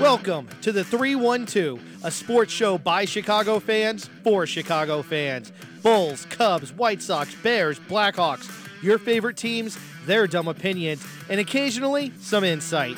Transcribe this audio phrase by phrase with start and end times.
[0.00, 5.52] Welcome to the 312, a sports show by Chicago fans for Chicago fans.
[5.82, 8.50] Bulls, Cubs, White Sox, Bears, Blackhawks,
[8.82, 12.96] your favorite teams, their dumb opinions, and occasionally some insight.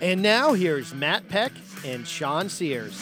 [0.00, 1.52] And now here's Matt Peck
[1.84, 3.00] and Sean Sears.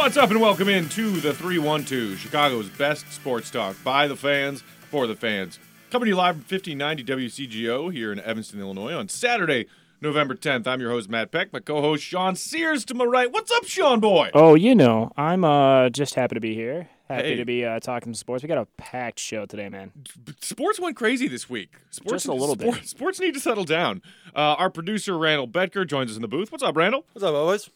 [0.00, 4.62] What's up and welcome in to the 312, Chicago's best sports talk by the fans,
[4.90, 5.58] for the fans.
[5.90, 9.66] Coming to you live from 1590 WCGO here in Evanston, Illinois on Saturday,
[10.00, 10.66] November 10th.
[10.66, 13.30] I'm your host, Matt Peck, my co host, Sean Sears to my right.
[13.30, 14.30] What's up, Sean Boy?
[14.34, 16.88] Oh, you know, I'm uh just happy to be here.
[17.08, 17.36] Happy Hey.
[17.36, 18.42] to be uh, talking sports.
[18.42, 19.92] We got a packed show today, man.
[20.40, 21.70] Sports went crazy this week.
[21.90, 22.72] Sports, Just a little bit.
[22.72, 24.00] sport- Sports need to settle down.
[24.34, 26.50] Uh, our producer, Randall Betker, joins us in the booth.
[26.50, 27.04] What's up, Randall?
[27.12, 27.68] What's up, boys?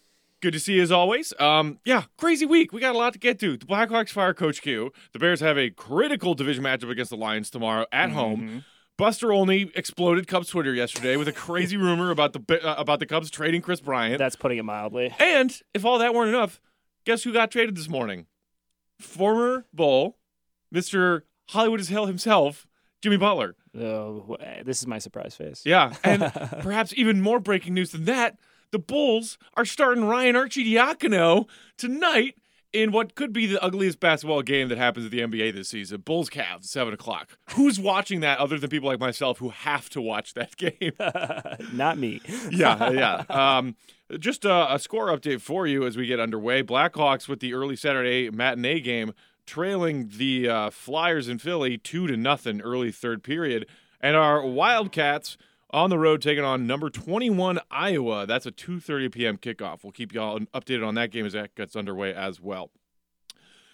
[0.45, 1.33] Good to see you as always.
[1.41, 2.71] Um, yeah, crazy week.
[2.71, 3.57] We got a lot to get to.
[3.57, 4.93] The Blackhawks fire Coach Q.
[5.15, 8.15] The Bears have a critical division matchup against the Lions tomorrow at Mm-hmm.
[8.19, 8.65] home.
[8.99, 13.07] Buster Olney exploded Cubs Twitter yesterday with a crazy rumor about the uh, about the
[13.07, 14.19] Cubs trading Kris Bryant.
[14.19, 15.15] That's putting it mildly.
[15.19, 16.61] and if all that weren't enough,
[17.07, 18.27] guess who got traded this morning?
[19.01, 20.19] Former Bull,
[20.75, 21.23] Mr.
[21.49, 22.67] Hollywood as hell himself,
[23.03, 23.57] Jimmy Butler.
[23.77, 25.63] Oh, this is my surprise face.
[25.65, 26.23] Yeah, and
[26.61, 28.39] perhaps even more breaking news than that,
[28.75, 31.47] the Bulls are starting Ryan Arcidiacono
[31.79, 32.35] tonight
[32.73, 36.01] in what could be the ugliest basketball game that happens at the NBA this season.
[36.01, 37.39] Bulls Cavs, seven o'clock.
[37.51, 40.91] Who's watching that other than people like myself who have to watch that game?
[41.73, 42.21] Not me.
[42.51, 43.23] yeah, yeah.
[43.29, 43.77] Um,
[44.19, 46.65] just a, a score update for you as we get underway.
[46.65, 49.15] Blackhawks with the early Saturday matinee game,
[49.47, 53.69] trailing the uh, Flyers in Philly two to nothing early third period,
[54.01, 55.37] and our Wildcats
[55.75, 58.27] on the road taking on number 21 Iowa.
[58.27, 59.37] That's a 2:30 p.m.
[59.37, 59.83] kickoff.
[59.83, 62.71] We'll keep y'all updated on that game as that gets underway as well.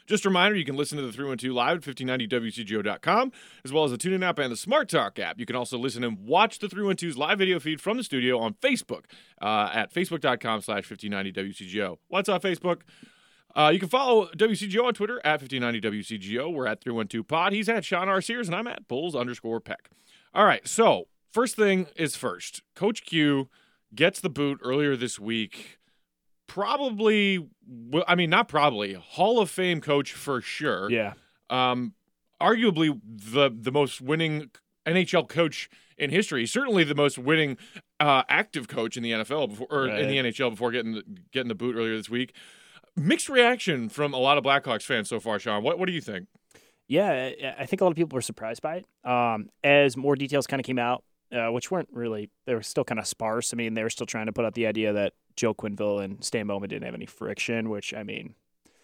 [0.07, 3.31] Just a reminder, you can listen to the 312 live at 1590wcgo.com,
[3.65, 5.39] as well as the TuneIn app and the Smart Talk app.
[5.39, 8.55] You can also listen and watch the 312's live video feed from the studio on
[8.55, 9.05] Facebook
[9.41, 11.99] uh, at facebook.com slash 1590wcgo.
[12.09, 12.81] What's on Facebook?
[13.55, 16.53] Uh, you can follow WCGO on Twitter at 1590WCGO.
[16.53, 17.53] We're at 312pod.
[17.53, 18.21] He's at Sean R.
[18.21, 19.91] Sears, and I'm at Bulls underscore Peck.
[20.35, 22.63] All right, so first thing is first.
[22.75, 23.49] Coach Q
[23.95, 25.79] gets the boot earlier this week.
[26.47, 27.49] Probably,
[28.09, 31.13] I mean, not probably, Hall of Fame coach for sure Yeah.
[31.49, 31.95] um,
[32.41, 34.51] arguably the the most winning
[34.85, 36.47] NHL coach in history.
[36.47, 37.57] Certainly the most winning
[38.01, 41.49] uh, active coach in the NFL before or in the NHL before getting the, getting
[41.49, 42.35] the boot earlier this week.
[42.97, 45.63] Mixed reaction from a lot of Blackhawks fans so far, Sean.
[45.63, 46.27] What what do you think?
[46.89, 49.09] Yeah, I- I think a lot of people were surprised by it.
[49.09, 52.85] Um, as more details kind of came out, uh, which weren't really, they were still
[52.85, 53.53] kind of sparse.
[53.53, 56.23] I mean, they were still trying to put out the idea that Joe Quenneville and
[56.25, 58.35] Stan Bowman didn't have any friction, which, I mean,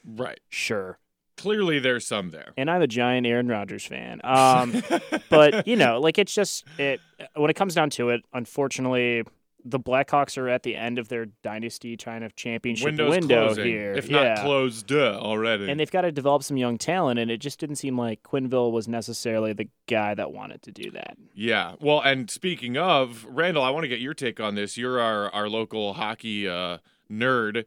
[0.04, 0.40] Right.
[0.48, 0.98] sure.
[1.36, 2.52] Clearly, there's some there.
[2.56, 4.20] And I'm a giant Aaron Rodgers fan.
[4.24, 4.82] Um,
[5.28, 6.98] but you know, like it's just it
[7.34, 8.22] when it comes down to it.
[8.32, 9.22] Unfortunately,
[9.68, 13.64] the Blackhawks are at the end of their dynasty kind of championship Windows window closing,
[13.64, 15.68] here, if not closed already.
[15.68, 18.70] And they've got to develop some young talent, and it just didn't seem like Quenneville
[18.70, 21.16] was necessarily the guy that wanted to do that.
[21.34, 21.74] Yeah.
[21.80, 24.76] Well, and speaking of Randall, I want to get your take on this.
[24.76, 26.78] You're our our local hockey uh,
[27.10, 27.64] nerd.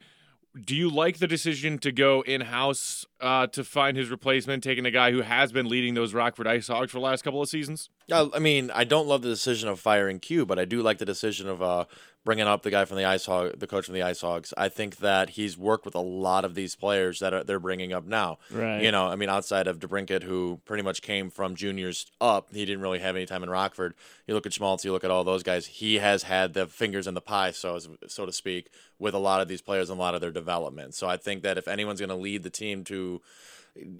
[0.65, 4.85] Do you like the decision to go in house uh, to find his replacement, taking
[4.85, 7.47] a guy who has been leading those Rockford Ice Hogs for the last couple of
[7.47, 7.89] seasons?
[8.33, 11.05] I mean, I don't love the decision of firing Q, but I do like the
[11.05, 11.85] decision of uh,
[12.29, 14.53] bringing up the guy from the Ice Hog, the coach from the Ice Hogs.
[14.55, 17.91] I think that he's worked with a lot of these players that are, they're bringing
[17.91, 18.37] up now.
[18.51, 18.83] Right.
[18.83, 22.65] You know, I mean, outside of DeBrincat, who pretty much came from juniors up, he
[22.65, 23.95] didn't really have any time in Rockford.
[24.27, 25.65] You look at Schmaltz, you look at all those guys.
[25.65, 28.69] He has had the fingers in the pie, so so to speak,
[28.99, 30.93] with a lot of these players and a lot of their development.
[30.93, 33.23] So I think that if anyone's going to lead the team to,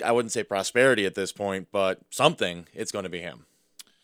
[0.06, 3.48] I wouldn't say prosperity at this point, but something, it's going to be him.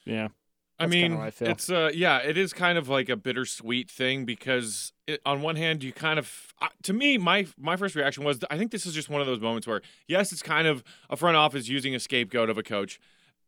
[0.03, 0.30] Yeah.
[0.78, 3.90] I That's kinda mean, I it's uh, yeah, it is kind of like a bittersweet
[3.90, 7.96] thing because it, on one hand, you kind of, uh, to me, my my first
[7.96, 10.67] reaction was I think this is just one of those moments where yes, it's kind
[10.67, 12.99] of a front office using a scapegoat of a coach,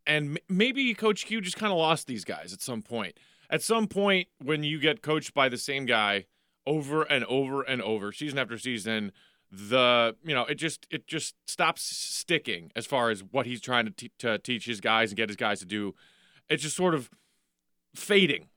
[0.06, 3.18] and m- maybe Coach Q just kind of lost these guys at some point.
[3.50, 6.28] At some point, when you get coached by the same guy
[6.66, 9.12] over and over and over, season after season,
[9.52, 13.84] the you know it just it just stops sticking as far as what he's trying
[13.84, 15.94] to, te- to teach his guys and get his guys to do
[16.50, 17.10] it's just sort of
[17.96, 18.48] fading.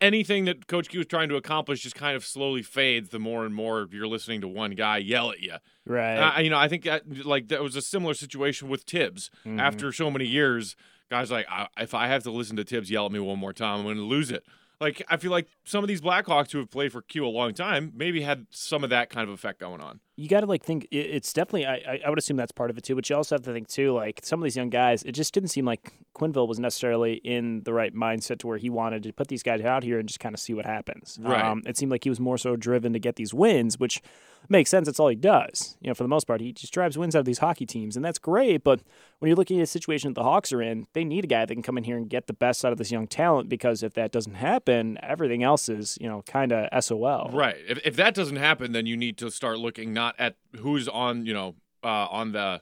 [0.00, 3.44] Anything that Coach Q is trying to accomplish just kind of slowly fades the more
[3.44, 5.54] and more you're listening to one guy yell at you.
[5.84, 6.16] Right.
[6.16, 9.30] I, you know, I think that like that was a similar situation with Thibs.
[9.46, 9.60] Mm-hmm.
[9.60, 10.74] After so many years,
[11.10, 13.52] guys like, I, if I have to listen to Thibs yell at me one more
[13.52, 14.44] time, I'm going to lose it.
[14.80, 17.52] Like I feel like some of these Blackhawks who have played for Q a long
[17.52, 20.00] time maybe had some of that kind of effect going on.
[20.16, 22.84] you got to like think it's definitely I, I would assume that's part of it
[22.84, 25.12] too but you also have to think too like some of these young guys it
[25.12, 29.02] just didn't seem like Quenneville was necessarily in the right mindset to where he wanted
[29.02, 31.44] to put these guys out here and just kind of see what happens Right.
[31.44, 34.00] um, it seemed like he was more so driven to get these wins which
[34.48, 36.96] makes sense that's all he does you know for the most part he just drives
[36.96, 38.80] wins out of these hockey teams and that's great but
[39.18, 41.44] when you're looking at a situation that the hawks are in they need a guy
[41.44, 43.82] that can come in here and get the best out of this young talent because
[43.82, 47.56] if that doesn't happen everything else is you know kind of sol Right.
[47.68, 51.26] If if that doesn't happen, then you need to start looking not at who's on,
[51.26, 52.60] you know, uh, on the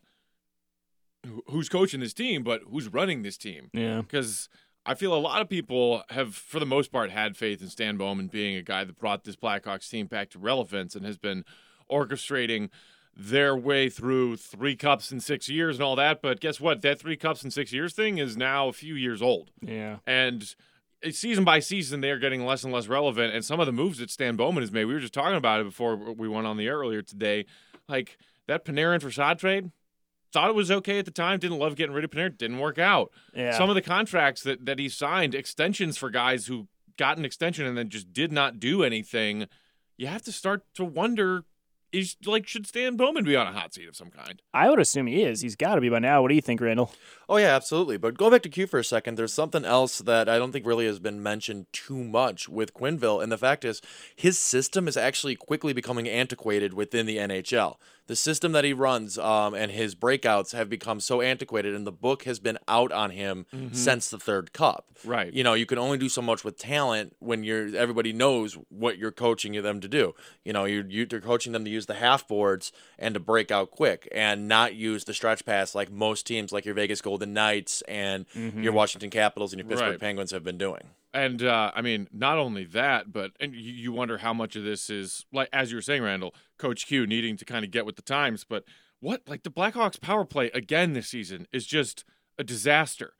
[1.48, 3.70] who's coaching this team, but who's running this team.
[3.72, 4.48] yeah Because
[4.86, 7.96] I feel a lot of people have, for the most part, had faith in Stan
[7.96, 11.44] Bowman being a guy that brought this Blackhawks team back to relevance and has been
[11.90, 12.68] orchestrating
[13.16, 16.20] their way through three cups in six years and all that.
[16.20, 16.82] But guess what?
[16.82, 19.50] That three cups in six years thing is now a few years old.
[19.62, 20.54] yeah And
[21.10, 23.34] season by season, they are getting less and less relevant.
[23.34, 25.60] And some of the moves that Stan Bowman has made, we were just talking about
[25.60, 27.46] it before we went on the air earlier today.
[27.88, 29.70] Like that Panarin for Saad trade,
[30.32, 31.38] thought it was okay at the time.
[31.38, 32.36] Didn't love getting rid of Panarin.
[32.36, 33.12] Didn't work out.
[33.34, 37.24] yeah Some of the contracts that that he signed, extensions for guys who got an
[37.24, 39.46] extension and then just did not do anything.
[39.96, 41.44] You have to start to wonder.
[41.94, 44.42] Is like should Stan Bowman be on a hot seat of some kind?
[44.52, 45.42] I would assume he is.
[45.42, 46.22] He's got to be by now.
[46.22, 46.92] What do you think, Randall?
[47.28, 47.98] Oh yeah, absolutely.
[47.98, 50.66] But going back to Q for a second, there's something else that I don't think
[50.66, 53.80] really has been mentioned too much with Quenneville, and the fact is
[54.16, 57.76] his system is actually quickly becoming antiquated within the NHL.
[58.06, 61.92] The system that he runs um, and his breakouts have become so antiquated, and the
[61.92, 64.90] book has been out on him since the third cup.
[65.04, 65.32] Right.
[65.32, 68.98] You know, you can only do so much with talent when you're everybody knows what
[68.98, 70.14] you're coaching them to do.
[70.44, 73.70] You know, you're you're coaching them to use the half boards and to break out
[73.70, 77.82] quick, and not use the stretch pass like most teams, like your Vegas Golden Knights
[77.88, 80.00] and your Washington Capitals and your Pittsburgh Right.
[80.00, 80.90] Penguins have been doing.
[81.12, 84.64] And uh, I mean, not only that, but and you, you wonder how much of
[84.64, 86.34] this is like as you were saying, Randall,
[86.64, 88.46] Coach Q needing to kind of get with the times.
[88.48, 88.64] But
[89.00, 92.04] what like the Blackhawks power play again this season is just
[92.38, 93.12] a disaster.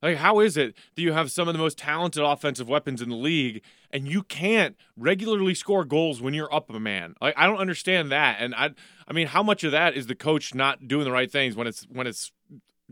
[0.00, 3.08] Like, how is it that you have some of the most talented offensive weapons in
[3.08, 7.14] the league and you can't regularly score goals when you're up a man?
[7.20, 8.36] Like, I don't understand that.
[8.40, 8.70] And I,
[9.08, 11.66] I mean, how much of that is the coach not doing the right things when
[11.66, 12.30] it's when it's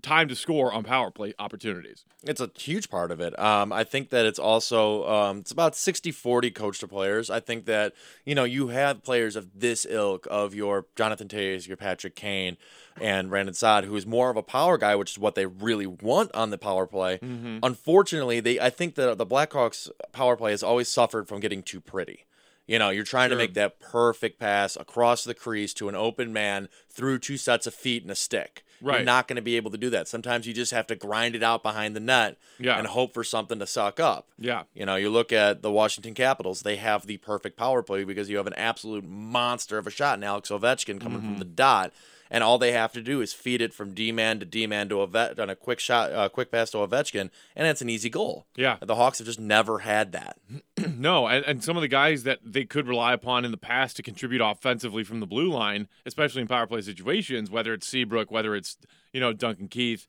[0.00, 2.04] time to score on power play opportunities?
[2.24, 3.38] It's a huge part of it.
[3.38, 7.30] Um, I think that it's also um, it's about 60-40 coach to players.
[7.30, 7.94] I think that
[8.24, 12.56] you know you have players of this ilk of your Jonathan Toews, your Patrick Kane,
[13.00, 15.86] and Brandon Saad, who is more of a power guy, which is what they really
[15.86, 17.18] want on the power play.
[17.62, 21.80] Unfortunately, they I think that the Blackhawks power play has always suffered from getting too
[21.80, 22.26] pretty.
[22.66, 23.36] You know, you're trying Sure.
[23.38, 27.66] to make that perfect pass across the crease to an open man through two sets
[27.66, 28.64] of feet and a stick.
[28.82, 30.08] You're not going to be able to do that.
[30.08, 32.78] Sometimes you just have to grind it out behind the net Yeah.
[32.78, 34.28] and hope for something to suck up.
[34.38, 34.64] Yeah.
[34.74, 38.30] You know, you look at the Washington Capitals, they have the perfect power play because
[38.30, 41.38] you have an absolute monster of a shot in Alex Ovechkin coming from mm-hmm.
[41.40, 41.92] the dot.
[42.30, 44.88] And all they have to do is feed it from D man to D man
[44.90, 48.08] to Ovet on a quick shot, uh, quick pass to Ovechkin, and it's an easy
[48.08, 48.46] goal.
[48.56, 48.76] Yeah.
[48.80, 50.38] The Hawks have just never had that.
[50.96, 53.96] No, and, and some of the guys that they could rely upon in the past
[53.96, 58.30] to contribute offensively from the blue line, especially in power play situations, whether it's Seabrook,
[58.30, 58.76] whether it's
[59.12, 60.06] you know Duncan Keith,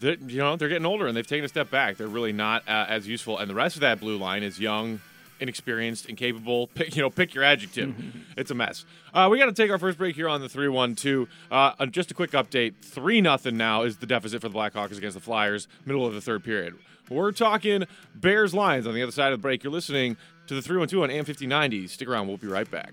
[0.00, 1.96] that you know they're getting older and they've taken a step back.
[1.96, 5.00] They're really not uh, as useful, and the rest of that blue line is young,
[5.40, 6.66] inexperienced, incapable.
[6.74, 7.94] Pick, you know, pick your adjective.
[8.36, 8.84] it's a mess.
[9.12, 11.28] Uh, we got to take our first break here on the three one two.
[11.50, 15.14] Uh, just a quick update: three nothing now is the deficit for the Blackhawks against
[15.14, 15.68] the Flyers.
[15.84, 16.74] Middle of the third period.
[17.08, 19.62] We're talking Bears Lions on the other side of the break.
[19.62, 20.16] You're listening
[20.48, 21.86] to the 312 on AM 5090.
[21.86, 22.26] Stick around.
[22.26, 22.92] We'll be right back.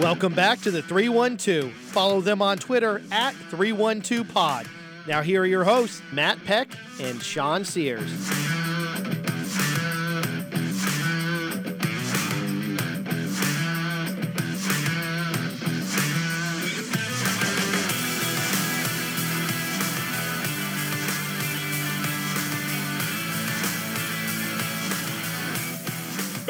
[0.00, 1.72] Welcome back to the 312.
[1.72, 4.68] Follow them on Twitter at 312pod.
[5.08, 6.68] Now, here are your hosts, Matt Peck
[7.00, 8.08] and Sean Sears.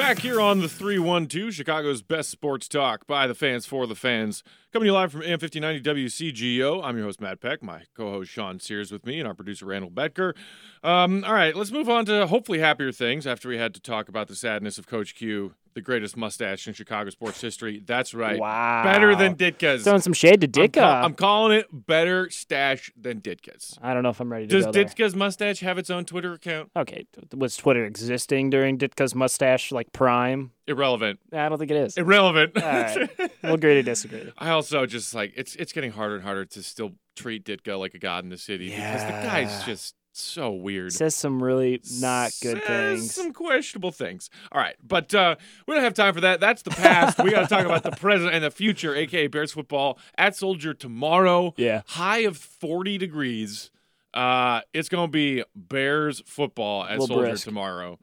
[0.09, 4.43] Back here on the 312, Chicago's best sports talk by the fans for the fans.
[4.71, 6.85] Coming to you live from AM 5090 WCGO.
[6.85, 7.63] I'm your host, Matt Peck.
[7.63, 10.35] My co host, Sean Sears, with me, and our producer, Randall Betker.
[10.83, 14.11] Um, all right, let's move on to hopefully happier things after we had to talk
[14.11, 17.83] about the sadness of Coach Q, the greatest mustache in Chicago sports history.
[17.87, 18.39] That's right.
[18.39, 18.83] Wow.
[18.85, 19.85] Better than Ditka's.
[19.85, 20.75] Throwing some shade to I'm, Ditka.
[20.75, 23.79] ca- I'm calling it better stash than Ditka's.
[23.81, 24.85] I don't know if I'm ready to Does go there.
[24.85, 26.73] Ditka's mustache have its own Twitter account?
[26.77, 30.51] Okay, was Twitter existing during Ditka's mustache like prime?
[30.69, 31.19] Irrelevant.
[31.33, 31.97] I don't think it is.
[31.97, 32.57] Irrelevant.
[32.57, 33.11] All right.
[33.43, 34.31] We'll agree to disagree.
[34.37, 37.95] I also just like it's it's getting harder and harder to still treat Ditka like
[37.95, 40.93] a god in the city because the guy's just so weird.
[40.93, 43.15] Says some really not good Says things.
[43.15, 44.29] Some questionable things.
[44.51, 46.41] All right, but uh, we don't have time for that.
[46.41, 47.23] That's the past.
[47.23, 50.75] we got to talk about the present and the future, aka Bears football at Soldier
[50.75, 51.55] tomorrow.
[51.57, 51.83] Yeah.
[51.87, 53.71] high of forty degrees.
[54.13, 57.45] Uh, it's gonna be Bears football at Little Soldier brisk.
[57.45, 57.99] tomorrow.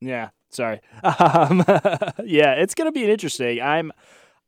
[0.00, 0.80] Yeah, sorry.
[1.04, 1.64] Um,
[2.24, 3.60] yeah, it's gonna be interesting.
[3.60, 3.92] I'm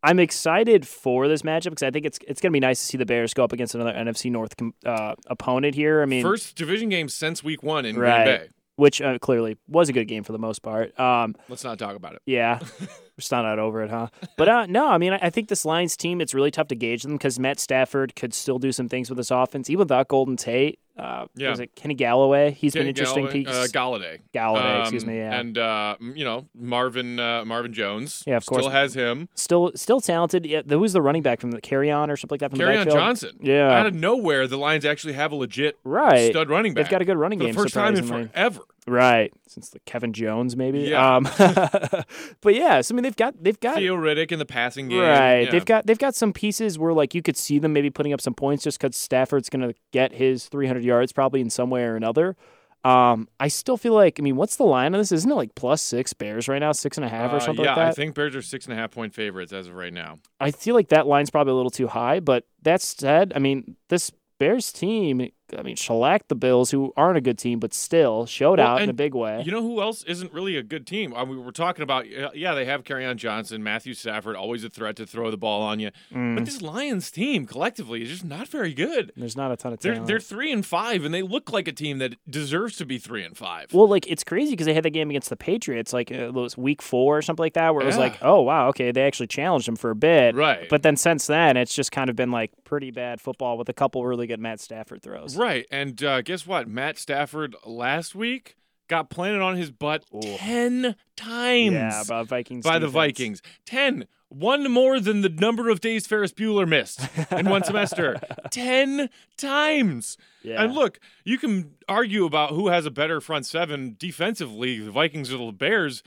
[0.03, 2.99] I'm excited for this matchup because I think it's it's gonna be nice to see
[2.99, 4.55] the Bears go up against another NFC North
[4.87, 6.03] uh, opponent here.
[6.03, 8.25] I mean, First division game since week one in Right.
[8.25, 8.49] Green Bay.
[8.77, 10.99] which uh, clearly was a good game for the most part.
[11.01, 12.23] Um, Let's not talk about it.
[12.27, 12.89] yeah, we're
[13.19, 14.07] still not over it, huh?
[14.37, 16.77] But uh, no, I mean, I, I think this Lions team, it's really tough to
[16.77, 20.07] gauge them because Matt Stafford could still do some things with this offense, even without
[20.09, 20.79] Golden Tate.
[20.99, 21.51] Uh, Yeah.
[21.51, 22.51] Was it Kenny Galloway?
[22.51, 23.25] He's been Kenny interesting.
[23.27, 23.55] Galloway- piece.
[23.55, 24.19] uh, Golladay.
[24.33, 25.17] Galloway, excuse Um, me.
[25.19, 25.39] Yeah.
[25.41, 28.25] And uh, you know Marvin uh, Marvin Jones.
[28.27, 28.63] Yeah, of course.
[28.63, 29.29] Still has him.
[29.35, 30.45] still, still talented.
[30.45, 32.77] Yeah, who's the running back from the Carry On or something like that from Carry
[32.77, 32.97] the on?
[32.97, 33.37] Johnson.
[33.41, 33.79] Yeah.
[33.79, 36.31] Out of nowhere, the Lions actually have a legit Right.
[36.33, 36.85] stud running back.
[36.87, 37.55] They've got a good running for game.
[37.55, 38.61] the first time in forever.
[38.87, 39.33] Right.
[39.47, 40.81] Since the Kevin Jones, maybe.
[40.81, 41.17] Yeah.
[41.17, 41.25] Um,
[42.41, 45.01] but yeah, so I mean, they've got they've got Theo Riddick in the passing game.
[45.01, 45.41] right.
[45.43, 45.51] Yeah.
[45.51, 48.21] They've got they've got some pieces where like you could see them maybe putting up
[48.21, 51.83] some points just because Stafford's going to get his 300 yards probably in some way
[51.83, 52.37] or another.
[52.85, 55.11] Um, I still feel like I mean, what's the line on this?
[55.13, 57.65] Isn't it like plus six Bears right now, six and a half or Uh, something
[57.65, 57.83] yeah, like that?
[57.87, 60.19] Yeah, I think Bears are six and a half point favorites as of right now.
[60.41, 63.77] I feel like that line's probably a little too high, but that said, I mean,
[63.89, 68.27] this Bears team, I mean, shellacked the Bills, who aren't a good team, but still
[68.27, 69.43] showed Well, out in a big way.
[69.45, 71.15] You know who else isn't really a good team?
[71.15, 74.65] I mean, we were talking about, uh, yeah, they have on Johnson, Matthew Stafford, always
[74.65, 75.91] a threat to throw the ball on you.
[76.13, 79.13] Mm, But this Lions team collectively is just not very good.
[79.17, 81.73] there's not a ton of They're they're three and five, and they look like a
[81.73, 83.73] team that deserves to be three and five.
[83.73, 86.35] well, like it's crazy because they had that game against the Patriots, like uh, it
[86.35, 88.03] was week four or something like that, where it was Yeah.
[88.03, 91.27] like, oh wow, okay, they actually challenged them for a bit, right, But then since
[91.27, 94.41] then, it's just kind of been like pretty bad football with a couple really good
[94.41, 95.37] Matt Stafford throws.
[95.39, 95.67] Right.
[95.71, 96.69] And uh, guess what?
[96.69, 98.57] Matt Stafford last week
[98.89, 100.21] got planted on his butt Ooh.
[100.21, 101.73] ten times.
[101.73, 102.65] Yeah, by Vikings.
[102.65, 102.89] by the.
[102.89, 103.41] Vikings.
[103.67, 104.07] 10.
[104.31, 107.01] One more than the number of days Ferris Bueller missed
[107.33, 108.21] in one semester.
[108.51, 110.19] 10 times.
[110.43, 110.63] Yeah.
[110.63, 115.33] And look, you can argue about who has a better front seven defensively, the Vikings
[115.33, 116.03] or the Bears.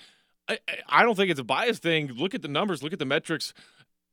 [0.48, 2.10] I- I don't think it's a biased thing.
[2.14, 3.54] Look at the numbers, look at the metrics.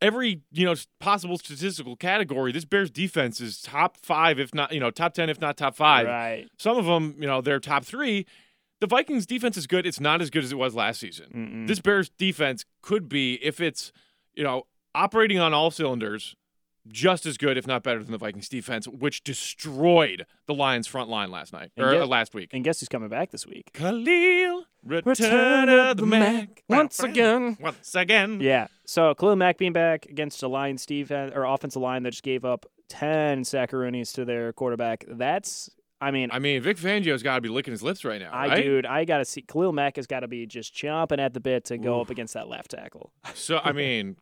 [0.00, 4.78] Every you know possible statistical category, this Bears defense is top five, if not you
[4.80, 6.06] know top ten, if not top five.
[6.06, 6.46] Right.
[6.58, 8.24] Some of them, you know, they're top three.
[8.80, 9.86] The Vikings defense is good.
[9.86, 11.26] It's not as good as it was last season.
[11.34, 11.66] Mm-mm.
[11.66, 13.90] This Bears defense could be, if it's,
[14.34, 16.36] you know, operating on all cylinders,
[16.86, 21.10] just as good, if not better, than the Vikings defense, which destroyed the Lions front
[21.10, 22.50] line last night And or get- uh, last week.
[22.52, 23.72] And guess who's coming back this week?
[23.74, 27.56] Khalil, return, of the Mac once again.
[27.60, 28.40] Once again.
[28.40, 28.68] Yeah.
[28.84, 32.44] So Khalil Mack being back against a Lions defense or offensive line that just gave
[32.44, 35.04] up ten saccaroonies to their quarterback.
[35.08, 35.70] That's
[36.00, 38.48] I mean, I mean, Vic Fangio's got to be licking his lips right now, I
[38.48, 38.62] right?
[38.62, 41.64] dude, I gotta see Khalil Mack has got to be just chomping at the bit
[41.66, 43.12] to go up against that left tackle.
[43.34, 44.16] So, I mean,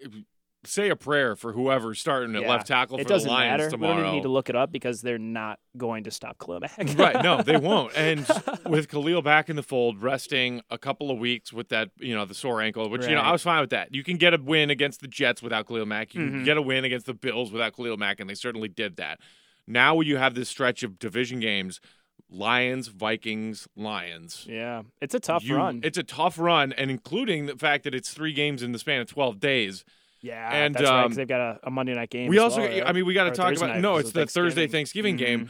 [0.66, 2.48] say a prayer for whoever's starting at Yeah.
[2.50, 3.64] left tackle for the doesn't Lions matter.
[3.66, 3.94] We tomorrow.
[3.94, 6.76] don't even need to look it up because they're not going to stop Khalil Mack.
[6.98, 7.22] right.
[7.22, 7.92] No, they won't.
[7.96, 8.26] And
[8.66, 12.24] with Khalil back in the fold, resting a couple of weeks with that, you know,
[12.24, 13.94] the sore ankle, which, you know, I was fine with that.
[13.94, 16.14] You can get a win against the Jets without Khalil Mack.
[16.14, 16.44] You can Mhm.
[16.44, 19.20] get a win against the Bills without Khalil Mack, and they certainly did that.
[19.66, 21.80] Now you have this stretch of division games
[22.28, 24.46] Lions, Vikings, Lions.
[24.48, 25.80] yeah, it's a tough You- run.
[25.84, 29.00] It's a tough run, and including the fact that it's three games in the span
[29.00, 29.84] of 12 days.
[30.26, 31.02] Yeah, and, that's right.
[31.04, 32.28] um, 'cause they've got a, a Monday night game.
[32.28, 32.82] We also, well, right?
[32.86, 33.80] I mean, we got to talk Thursday about.
[33.80, 35.46] No, it's the Thursday Thanksgiving game.
[35.46, 35.48] Mhm.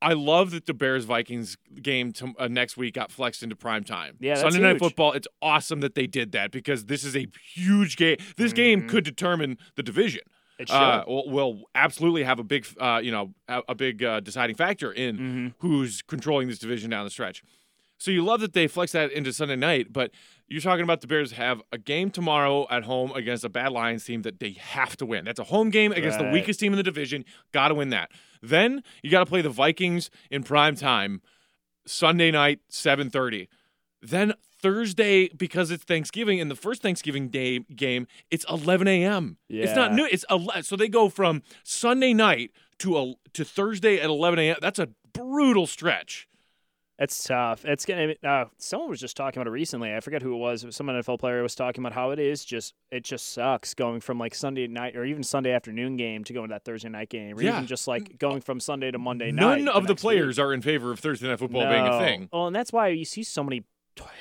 [0.00, 3.82] I love that the Bears Vikings game to, uh, next week got flexed into prime
[3.82, 4.16] time.
[4.20, 4.78] Yeah, Sunday Night.
[4.78, 5.12] Football.
[5.12, 8.16] It's awesome that they did that because this is a huge game.
[8.36, 8.88] This game Mhm.
[8.88, 10.22] could determine the division.
[10.60, 10.70] It.
[10.70, 14.92] Uh, will, will absolutely have a big, uh, you know, a, big uh, deciding factor
[14.92, 15.54] in Mhm.
[15.58, 17.42] who's controlling this division down the stretch.
[17.96, 20.12] So you love that they flex that into Sunday night, but
[20.48, 24.04] you're talking about the Bears have a game tomorrow at home against a bad Lions
[24.04, 25.24] team that they have to win.
[25.24, 27.24] That's a home game against the weakest team in the division.
[27.52, 28.10] Got to win that.
[28.42, 31.20] Then you got to play the Vikings in prime time,
[31.86, 33.48] Sunday night, 7:30.
[34.00, 39.36] Then Thursday, because it's Thanksgiving, and the first Thanksgiving day game, it's 11 a.m.
[39.64, 40.06] It's not new.
[40.10, 44.56] It's 11, so they go from Sunday night to a, to Thursday at 11 a.m.
[44.60, 46.28] That's a brutal stretch.
[47.00, 47.64] It's tough.
[47.64, 48.14] It's gonna.
[48.24, 49.94] Uh, someone was just talking about it recently.
[49.94, 50.66] I forget who it was.
[50.70, 52.74] Some NFL player was talking about how it is just.
[52.90, 56.48] It just sucks going from like Sunday night or even Sunday afternoon game to going
[56.48, 57.54] to that Thursday night game, or Yeah.
[57.54, 59.60] even just like going from Sunday to Monday night.
[59.62, 60.44] None of the players week.
[60.44, 62.28] are in favor of Thursday night football being a thing.
[62.32, 63.62] Well, and that's why you see so many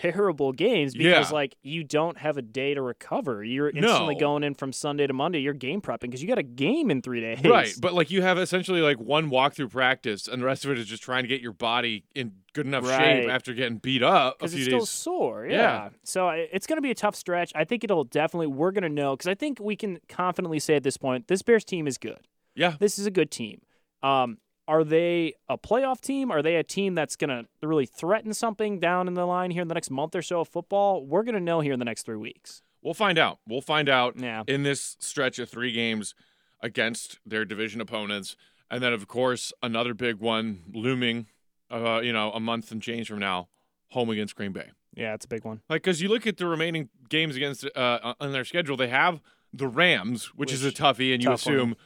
[0.01, 1.36] terrible games because Yeah.
[1.36, 3.43] like you don't have a day to recover.
[3.43, 4.19] You're instantly No.
[4.19, 5.39] going in from Sunday to Monday.
[5.39, 7.39] You're game prepping because you got a game in three days.
[7.43, 10.77] Right, but like you have essentially like one walkthrough practice, and the rest of it
[10.79, 13.22] is just trying to get your body in good enough Right.
[13.24, 15.46] shape after getting beat up because few it's still sore.
[15.46, 15.55] Yeah.
[15.57, 15.89] Yeah.
[16.03, 17.51] So it's going to be a tough stretch.
[17.55, 18.48] I think it'll definitely.
[18.48, 21.41] We're going to know because I think we can confidently say at this point this
[21.41, 22.19] Bears team is good.
[22.55, 23.62] Yeah, This is a good team.
[24.01, 26.29] Um, are they a playoff team?
[26.31, 29.62] Are they a team that's going to really threaten something down in the line here
[29.62, 31.05] in the next month or so of football?
[31.05, 32.62] We're going to know here in the next three weeks.
[32.83, 33.39] we'll find out.
[33.47, 34.43] We'll find out Yeah.
[34.47, 36.13] in this stretch of three games
[36.62, 38.36] against their division opponents,
[38.71, 41.27] and then of course another big one looming.
[41.69, 43.50] Uh, you know, a month and change from now,
[43.89, 44.69] home against Green Bay.
[44.95, 45.59] Yeah, it's a big one.
[45.69, 49.19] Like, because you look at the remaining games against uh, on their schedule, they have
[49.51, 51.77] the Rams, which, is a toughie, and you assume one.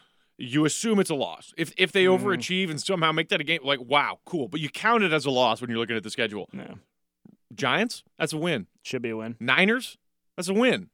[0.41, 1.53] You assume it's a loss.
[1.57, 2.19] If if they Mhm.
[2.19, 5.25] overachieve and somehow make that a game, like wow, cool, but you count it as
[5.25, 6.49] a loss when you're looking at the schedule.
[6.53, 6.75] Yeah.
[7.53, 8.67] Giants, that's a win.
[8.83, 9.35] Should be a win.
[9.39, 9.97] Niners,
[10.35, 10.89] that's a win.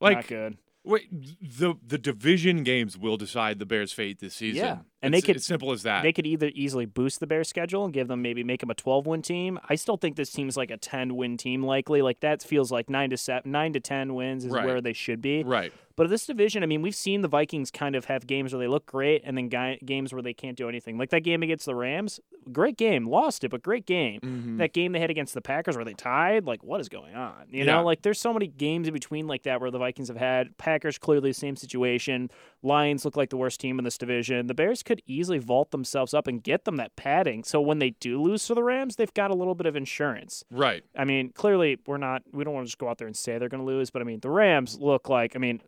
[0.00, 0.58] Not Like, good.
[0.84, 1.08] wait,
[1.40, 4.64] the the division games will decide the Bears' fate this season.
[4.64, 6.02] Yeah, and they could- it's simple as that.
[6.02, 8.74] They could either easily boost the Bears schedule and give them maybe make them a
[8.74, 9.58] 12 win team.
[9.68, 12.02] I still think this team's like a 10 win team likely.
[12.02, 14.64] Like that feels like 9 to 7 9 to 10 wins is Right.
[14.66, 15.42] where they should be.
[15.42, 15.72] right.
[15.94, 18.66] But this division, I mean, we've seen the Vikings kind of have games where they
[18.66, 20.96] look great and then guy, games where they can't do anything.
[20.96, 22.18] Like that game against the Rams,
[22.50, 24.18] great game, lost it, but great game.
[24.22, 24.56] Mhm.
[24.56, 27.44] That game they had against the Packers where they tied, like what is going on?
[27.50, 27.76] You Yeah.
[27.76, 30.56] know, like there's so many games in between like that where the Vikings have had.
[30.56, 32.30] Packers clearly the same situation.
[32.62, 34.46] Lions look like the worst team in this division.
[34.46, 37.44] The Bears could easily vault themselves up and get them that padding.
[37.44, 40.44] So when they do lose to the Rams, they've got a little bit of insurance.
[40.50, 40.82] Right.
[40.96, 43.38] I mean, clearly we're not we don't want to just go out there and say
[43.38, 45.62] they're going to lose, but I mean, the Rams look like I mean,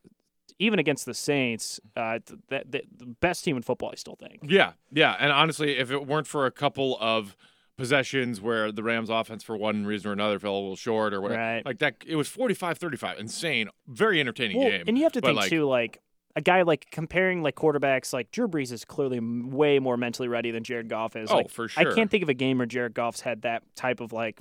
[0.58, 4.14] even against the Saints, uh, th- th- th- the best team in football, I still
[4.16, 4.40] think.
[4.44, 7.36] Yeah, yeah, and honestly, if it weren't for a couple of
[7.76, 11.20] possessions where the Rams offense for one reason or another fell a little short or
[11.20, 11.66] whatever, Right.
[11.66, 13.18] like that, it was 45-35.
[13.18, 14.84] Insane, very entertaining Well, game.
[14.86, 16.00] and you have to think like, too, like
[16.36, 20.50] a guy like comparing like quarterbacks, like Drew Brees is clearly way more mentally ready
[20.50, 21.30] than Jared Goff is.
[21.30, 21.92] Oh, like, for sure.
[21.92, 24.40] I can't think of a game where Jared Goff's had that type of like.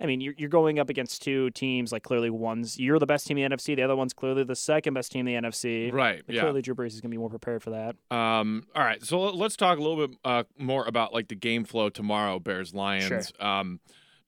[0.00, 1.90] I mean, you're, you're going up against two teams.
[1.90, 3.74] Like clearly, one's you're the best team in the NFC.
[3.74, 5.92] The other one's clearly the second best team in the NFC.
[5.92, 6.22] Right.
[6.28, 6.42] Like, Yeah.
[6.42, 7.96] Clearly, Drew Brees is going to be more prepared for that.
[8.16, 8.62] Um.
[8.76, 9.02] All right.
[9.04, 12.38] So let- let's talk a little bit uh, more about like the game flow tomorrow.
[12.38, 13.32] Bears Lions.
[13.40, 13.80] Um.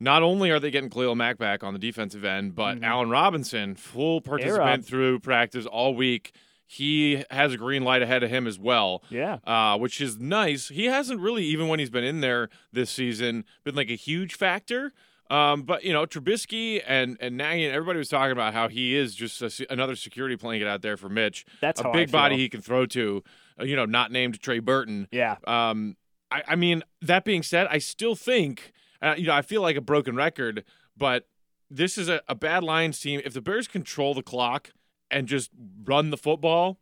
[0.02, 2.84] Not only are they getting Khalil Mack back on the defensive end, but Mhm.
[2.84, 6.32] Allen Robinson, full participant through practice all week.
[6.72, 9.02] He has a green light ahead of him as well.
[9.10, 9.38] Yeah.
[9.44, 10.68] uh, which is nice.
[10.68, 14.36] He hasn't really, even when he's been in there this season, been like a huge
[14.36, 14.92] factor.
[15.30, 18.94] Um, but you know, Trubisky and and Nagy and everybody was talking about how he
[18.96, 21.44] is just a, another security blanket out there for Mitch.
[21.60, 23.24] That's a big body he can throw to.
[23.60, 25.08] Uh, you know, not named Trey Burton.
[25.10, 25.38] Yeah.
[25.48, 25.96] Um,
[26.30, 28.70] I, I mean, that being said, I still think,
[29.02, 30.62] uh, you know, I feel like a broken record,
[30.96, 31.26] but
[31.68, 33.20] this is a, a bad Lions team.
[33.24, 34.70] If the Bears control the clock
[35.10, 35.50] and just
[35.84, 36.78] run the football,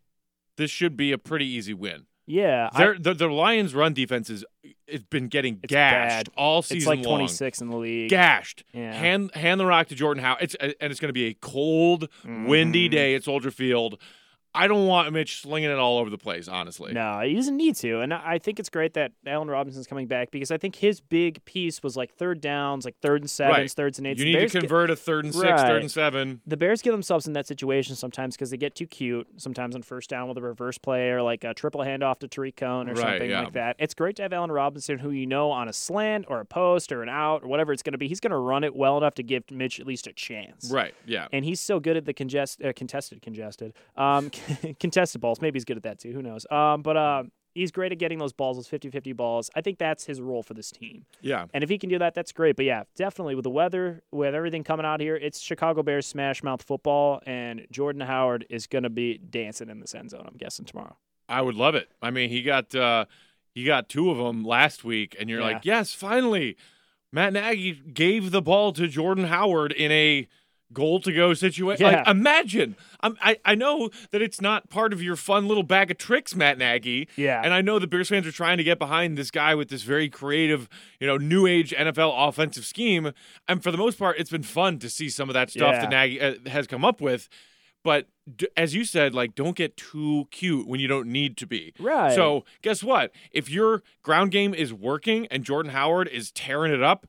[0.56, 2.06] this should be a pretty easy win.
[2.26, 2.68] Yeah.
[2.72, 4.44] I- Their, the, the Lions' run defense is
[4.86, 6.28] it's been getting It's gashed bad.
[6.36, 6.76] all season.
[6.78, 8.10] it's like 26 in the league.
[8.10, 8.64] Gashed.
[8.74, 8.92] Yeah.
[8.92, 10.36] Hand hand the rock to Jordan Howe.
[10.40, 12.92] It's and it's going to be a cold, windy Mhm.
[12.92, 13.98] day at Soldier Field.
[14.59, 16.49] I don't want Mitch slinging it all over the place.
[16.49, 18.01] Honestly, No, he doesn't need to.
[18.01, 21.44] And I think it's great that Allen Robinson's coming back because I think his big
[21.44, 23.71] piece was like third downs, like third and sevens, Right.
[23.71, 24.18] thirds and eights.
[24.21, 25.61] you need to get- convert a third and six, Right.
[25.61, 26.40] third and seven.
[26.47, 29.27] the Bears get themselves in that situation sometimes because they get too cute.
[29.37, 32.57] Sometimes on first down with a reverse play or like a triple handoff to Tarik
[32.57, 33.40] Cohen or Right, something yeah.
[33.42, 33.77] like that.
[33.79, 36.90] It's great to have Allen Robinson, who you know on a slant or a post
[36.90, 38.09] or an out or whatever it's going to be.
[38.09, 40.71] He's going to run it well enough to give Mitch at least a chance.
[40.73, 40.94] Right.
[41.07, 41.29] Yeah.
[41.33, 44.31] and he's so good at the congest, uh, contested, congested, um,
[44.80, 45.40] contested balls.
[45.40, 46.12] Maybe he's good at that too.
[46.12, 46.46] Who knows?
[46.50, 49.50] Um, but um, he's great at getting those balls, those 50-50 balls.
[49.54, 51.04] I think that's his role for this team.
[51.20, 51.46] Yeah.
[51.52, 52.56] And if he can do that, that's great.
[52.56, 56.42] But yeah, definitely with the weather, with everything coming out here, it's Chicago Bears smash
[56.42, 60.24] mouth football, and Jordan Howard is going to be dancing in the end zone.
[60.26, 60.96] I'm guessing tomorrow.
[61.28, 61.90] I would love it.
[62.00, 63.04] I mean, he got uh
[63.54, 65.46] he got two of them last week, and you're Yeah.
[65.46, 66.56] like, yes, finally,
[67.12, 70.28] Matt Nagy gave the ball to Jordan Howard in a
[70.72, 71.85] goal to go situation.
[71.87, 72.76] Like, imagine.
[73.00, 76.35] I'm, I I know that it's not part of your fun little bag of tricks,
[76.35, 77.09] Matt Nagy.
[77.16, 77.40] Yeah.
[77.42, 79.83] And I know the Bears fans are trying to get behind this guy with this
[79.83, 80.68] very creative,
[81.00, 83.12] you know, new age NFL offensive scheme.
[83.46, 85.81] And for the most part, it's been fun to see some of that stuff Yeah.
[85.83, 87.28] that Nagy uh, has come up with.
[87.85, 91.46] But d- as you said, like, don't get too cute when you don't need to
[91.46, 91.72] be.
[91.78, 92.12] Right.
[92.14, 93.12] So guess what?
[93.31, 97.07] If your ground game is working and Jordan Howard is tearing it up,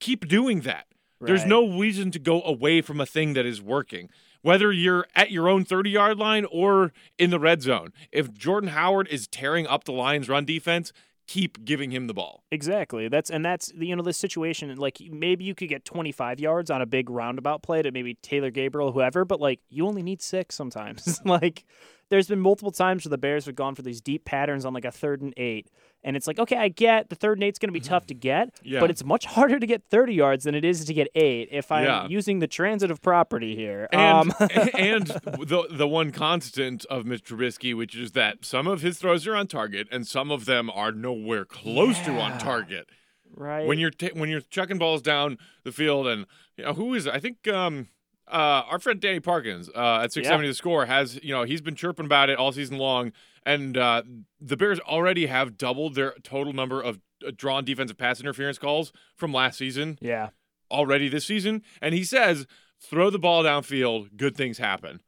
[0.00, 0.86] keep doing that.
[1.20, 4.08] There's no reason to go away from a thing that is working.
[4.42, 8.70] Whether you're at your own 30 yard line or in the red zone, if Jordan
[8.70, 10.92] Howard is tearing up the Lions' run defense,
[11.26, 12.42] keep giving him the ball.
[12.50, 13.08] Exactly.
[13.08, 14.74] That's and that's you know the situation.
[14.76, 18.50] Like maybe you could get 25 yards on a big roundabout play to maybe Taylor
[18.50, 21.20] Gabriel, whoever, but like you only need six sometimes.
[21.24, 21.64] like
[22.10, 24.84] there's been multiple times where the Bears have gone for these deep patterns on like
[24.84, 25.68] a third and eight,
[26.02, 28.14] and it's like okay, I get the third and eight's going to be tough to
[28.14, 28.80] get, Yeah.
[28.80, 31.70] but it's much harder to get 30 yards than it is to get eight if
[31.72, 32.06] I'm Yeah.
[32.08, 33.88] using the transitive property here.
[33.92, 34.32] And um,
[34.74, 37.36] and the the one constant of Mr.
[37.36, 40.70] Trubisky, which is that some of his throws are on target and some of them
[40.70, 42.88] are nowhere close to on target.
[43.34, 43.66] right.
[43.66, 46.24] When you're ta- when you're chucking balls down the field, and
[46.56, 47.06] you know who is?
[47.06, 47.88] I think um
[48.30, 51.74] uh our friend Danny Parkins uh at 670 the score has you know he's been
[51.74, 53.12] chirping about it all season long,
[53.44, 54.02] and uh
[54.40, 58.92] the Bears already have doubled their total number of uh, drawn defensive pass interference calls
[59.16, 60.28] from last season yeah.
[60.70, 62.46] already this season, and he says,
[62.80, 65.00] "Throw the ball downfield, good things happen."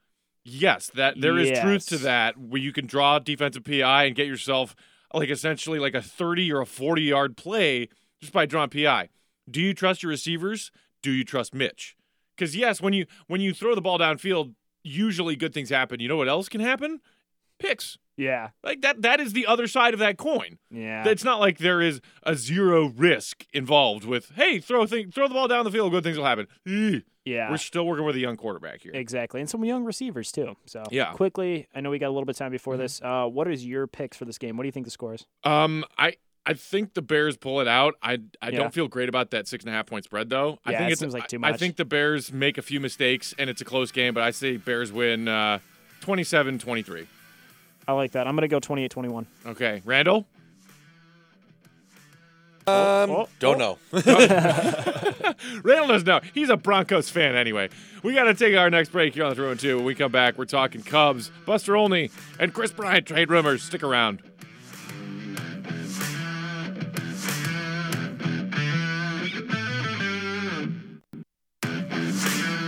[0.43, 2.39] Yes, that there is truth to that.
[2.39, 4.75] Where you can draw defensive PI and get yourself
[5.13, 7.89] like essentially like a thirty or a forty yard play
[8.21, 9.09] just by drawing PI.
[9.49, 10.71] Do you trust your receivers?
[11.03, 11.97] Do you trust Mitch?
[12.41, 16.01] Because yes, when you when you throw the ball downfield, usually good things happen.
[16.01, 17.01] You know what else can happen?
[17.59, 17.99] Picks.
[18.17, 18.49] Yeah.
[18.65, 19.03] Like that.
[19.03, 20.59] That is the other side of that coin.
[20.71, 21.07] Yeah.
[21.07, 25.35] It's not like there is a zero risk involved with, hey, throw thing, throw the
[25.35, 26.47] ball down the field, good things will happen.
[27.27, 27.51] Yeah.
[27.51, 28.93] We're still working with a young quarterback here.
[28.95, 30.57] Exactly, and some young receivers too.
[30.67, 31.07] So Yeah.
[31.09, 31.17] Mm-hmm.
[31.17, 33.01] quickly, I know we got a little bit of time before this.
[33.03, 34.57] Uh, what is your picks for this game?
[34.57, 35.27] What do you think the score is?
[35.45, 37.95] Um, I I think the Bears pull it out.
[38.03, 38.59] I I Yeah.
[38.59, 40.59] don't feel great about that six and a half point spread though.
[40.65, 43.35] I think it seems like too I- I think the Bears make a few mistakes
[43.39, 45.59] and it's a close game, but I say Bears win uh
[46.01, 47.07] 27-23.
[47.87, 48.27] I like that.
[48.27, 49.27] I'm gonna go 28-21.
[49.47, 50.27] Okay, Randall.
[52.67, 53.79] Um, oh, don't oh.
[53.93, 54.01] know.
[55.65, 56.21] Randall doesn't know.
[56.35, 57.69] He's a Broncos fan anyway.
[58.03, 59.79] We got to take our next break here on the 312.
[59.79, 63.63] When we come back, we're talking Cubs, Buster Olney, and Kris Bryant trade rumors.
[63.63, 64.23] Stick around.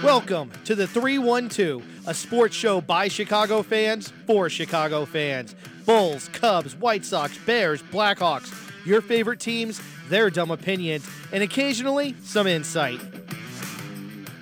[0.03, 5.55] Welcome to the 312, a sports show by Chicago fans for Chicago fans.
[5.87, 8.53] Bulls, Cubs, White Sox, Bears, Blackhawks,
[8.85, 13.01] your favorite teams, their dumb opinions, and occasionally some insight.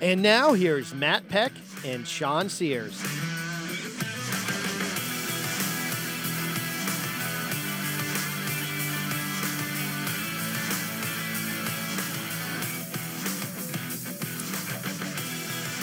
[0.01, 1.51] And now here's Matt Peck
[1.85, 2.99] and Sean Sears.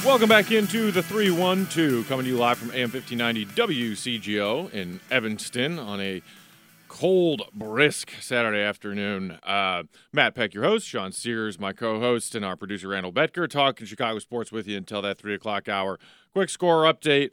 [0.09, 5.79] Welcome back into the 312, coming to you live from AM 1590 WCGO in Evanston
[5.79, 6.23] on a
[6.89, 9.33] cold, brisk Saturday afternoon.
[9.43, 13.47] Uh, Matt Peck, your host, Sean Sears, my co host, and our producer, Randall Betker,
[13.51, 16.01] talking Chicago sports with you until that 3 o'clock hour.
[16.33, 17.29] Quick score update.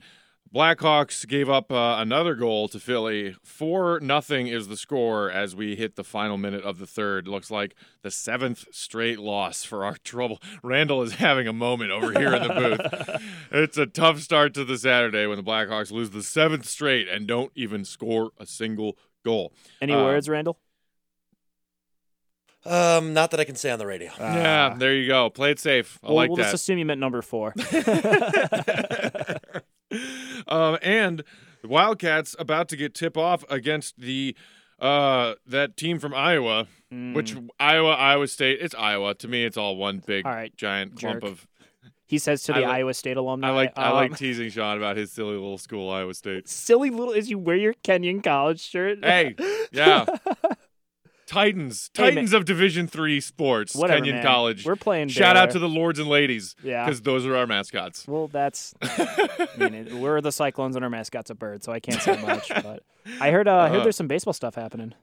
[0.56, 3.36] Blackhawks gave up uh, another goal to Philly.
[3.44, 7.28] Four nothing is the score as we hit the final minute of the third.
[7.28, 10.42] Looks like the seventh straight loss for our trouble.
[10.64, 13.22] Randall is having a moment over here in the booth.
[13.52, 17.28] it's a tough start to the Saturday when the Blackhawks lose the seventh straight and
[17.28, 19.52] don't even score a single goal.
[19.82, 20.58] Any Uh, words, Randall?
[22.68, 24.10] Um, not that I can say on the radio.
[24.20, 25.30] yeah, there you go.
[25.30, 26.00] Play it safe.
[26.02, 26.44] I We'll, like we'll that.
[26.44, 27.54] just assume you meant number four.
[30.48, 31.24] um, and
[31.62, 34.36] the Wildcats about to get tip off against the
[34.80, 38.60] uh that team from Iowa, which Iowa Iowa State.
[38.62, 39.14] It's Iowa.
[39.16, 41.48] To me, it's all one big All right, giant clump of.
[42.06, 43.48] he says to the like- Iowa State alumni.
[43.48, 46.50] I like I like um, teasing Sean about his silly little school, Iowa State.
[46.50, 49.04] silly little is you wear your Kenyon college shirt.
[49.04, 49.36] Hey,
[49.72, 50.06] yeah.
[51.26, 52.12] Titans, Hey, man.
[52.12, 54.24] Titans of Division Three sports, Whatever, Kenyon man.
[54.26, 54.66] College.
[54.66, 55.08] We're playing.
[55.10, 56.86] Shout out to the lords and ladies, Yeah.
[56.86, 58.08] because those are our mascots.
[58.08, 58.74] Well, that's.
[58.82, 62.22] I mean, it- we're the Cyclones and our mascot's a bird, so I can't say
[62.22, 62.50] much.
[62.50, 62.84] But
[63.20, 63.48] I heard.
[63.48, 64.94] Uh, I heard Uh, there's some baseball stuff happening.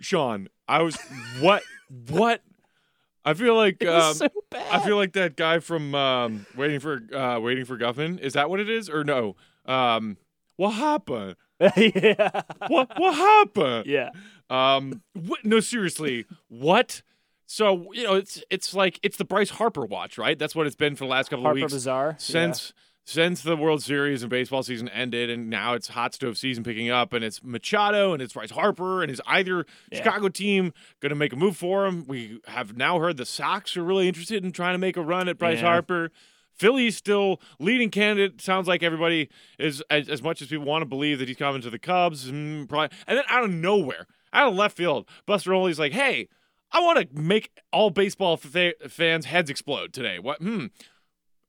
[0.00, 0.96] Sean, I was
[1.40, 1.62] what
[2.08, 2.42] what?
[3.24, 4.66] I feel like um, so bad.
[4.72, 8.18] I feel like that guy from um, waiting for uh, waiting for Guffman.
[8.20, 9.34] Is that what it is or no?
[9.66, 10.16] Um,
[10.56, 11.34] what happened?
[11.76, 12.42] yeah.
[12.68, 13.86] What what happened?
[13.86, 14.10] Yeah.
[14.50, 15.02] Um,
[15.44, 17.02] no, seriously, what?
[17.46, 20.38] So you know, it's it's like it's the Bryce Harper watch, right?
[20.38, 22.16] That's what it's been for the last couple Harper of weeks Bazaar.
[22.18, 22.72] since
[23.04, 26.88] since the World Series and baseball season ended, and now it's hot stove season picking
[26.88, 29.98] up, and it's Machado and it's Bryce Harper, and is either Yeah.
[29.98, 32.04] Chicago team going to make a move for him?
[32.06, 35.28] We have now heard the Sox are really interested in trying to make a run
[35.28, 35.68] at Bryce Yeah.
[35.72, 36.10] Harper.
[36.62, 38.40] Philly's still leading candidate.
[38.40, 41.60] Sounds like everybody is as, as much as people want to believe that he's coming
[41.60, 42.30] to the Cubs.
[42.30, 46.28] mm, probably, and then out of nowhere, out of left field, Buster Olney's like, "Hey,
[46.70, 50.38] I want to make all baseball fa- fans' heads explode today." What?
[50.38, 50.66] Hmm.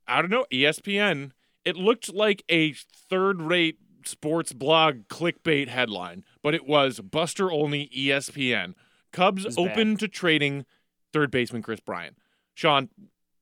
[0.08, 0.48] I don't know.
[0.52, 1.32] ESPN.
[1.64, 8.74] It looked like a third-rate sports blog clickbait headline, but it was Buster Olney ESPN.
[9.12, 9.72] Cubs was bad.
[9.72, 10.66] open to trading
[11.14, 12.18] third baseman Kris Bryant.
[12.56, 12.90] Sean,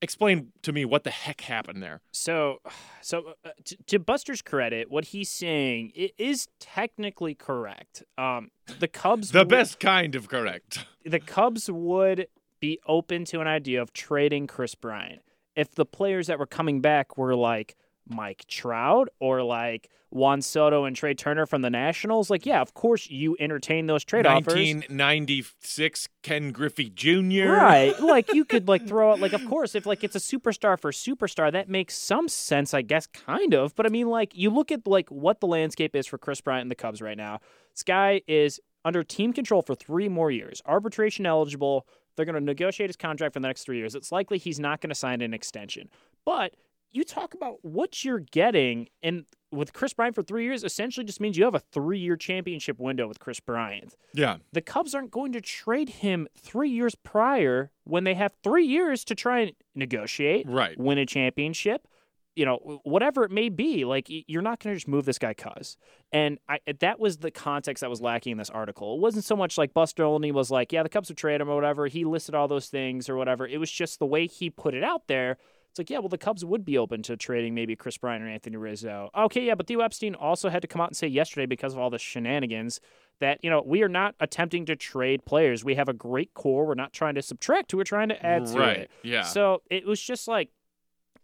[0.01, 2.01] explain to me what the heck happened there.
[2.11, 2.57] So,
[3.01, 8.03] so uh, to, to Buster's credit, what he's saying is technically correct.
[8.17, 10.85] Um, the Cubs, The would- best kind of correct.
[11.05, 12.27] the Cubs would
[12.59, 15.21] be open to an idea of trading Kris Bryant
[15.55, 17.75] if the players that were coming back were like
[18.13, 22.29] Mike Trout or like Juan Soto and Trea Turner from the Nationals.
[22.29, 24.53] Like, yeah, of course you entertain those trade offers.
[24.53, 27.49] 1996 Ken Griffey Jr.
[27.49, 27.95] Right.
[28.11, 30.91] Like you could like throw out like of course if like it's a superstar for
[30.91, 34.69] superstar that makes some sense I guess kind of but I mean like you look
[34.69, 37.39] at like what the landscape is for Kris Bryant and the Cubs right now.
[37.73, 40.61] This guy is under team control for 3 more years.
[40.65, 41.87] Arbitration eligible.
[42.15, 43.95] They're going to negotiate his contract for the next 3 years.
[43.95, 45.89] It's likely he's not going to sign an extension.
[46.25, 46.55] But
[46.91, 51.19] you talk about what you're getting and with Kris Bryant for 3 years essentially just
[51.19, 54.37] means you have a 3-year championship window with Kris Bryant Yeah.
[54.53, 59.03] the Cubs aren't going to trade him three years prior when they have three years
[59.05, 60.77] to try and negotiate, Right.
[60.79, 61.87] win a championship,
[62.35, 63.83] you know, whatever it may be.
[63.83, 65.75] Like you're not going to just move this guy cuz.
[66.13, 68.95] And I that was the context that was lacking in this article.
[68.95, 71.49] It wasn't so much like Buster Olney was like, yeah, the Cubs would trade him
[71.49, 71.87] or whatever.
[71.87, 73.45] He listed all those things or whatever.
[73.45, 75.37] It was just the way he put it out there.
[75.71, 78.27] It's like, yeah, well, the Cubs would be open to trading maybe Kris Bryant or
[78.27, 79.09] Anthony Rizzo.
[79.17, 81.79] Okay, yeah, but Theo Epstein also had to come out and say yesterday because of
[81.79, 82.81] all the shenanigans
[83.21, 85.63] that you know we are not attempting to trade players.
[85.63, 86.65] We have a great core.
[86.65, 87.73] We're not trying to subtract.
[87.73, 88.77] We're trying to add to right.
[88.79, 88.91] it.
[89.01, 89.23] Yeah.
[89.23, 90.49] So it was just like,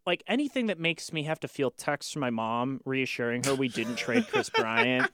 [0.05, 3.67] like anything that makes me have to feel texts from my mom reassuring her we
[3.67, 5.11] didn't trade Kris Bryant.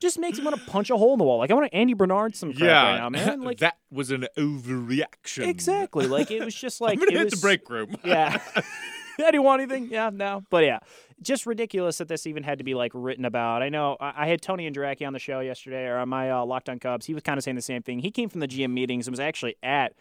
[0.00, 1.38] Just makes me want to punch a hole in the wall.
[1.38, 2.82] Like I want to Andy Bernard some crap yeah.
[2.82, 3.42] right now, man.
[3.42, 5.46] Like that was an overreaction.
[5.46, 6.06] exactly.
[6.06, 7.96] Like it was just like I'm gonna it hit the break room.
[8.04, 8.38] yeah.
[9.18, 9.88] do you want anything?
[9.90, 10.42] Yeah, no.
[10.50, 10.80] But yeah,
[11.22, 13.62] just ridiculous that this even had to be like written about.
[13.62, 16.30] I know I, I had Tony and Andracki on the show yesterday, or on my
[16.30, 17.06] uh, Locked On Cubs.
[17.06, 18.00] He was kind of saying the same thing.
[18.00, 19.94] He came from the GM meetings and was actually at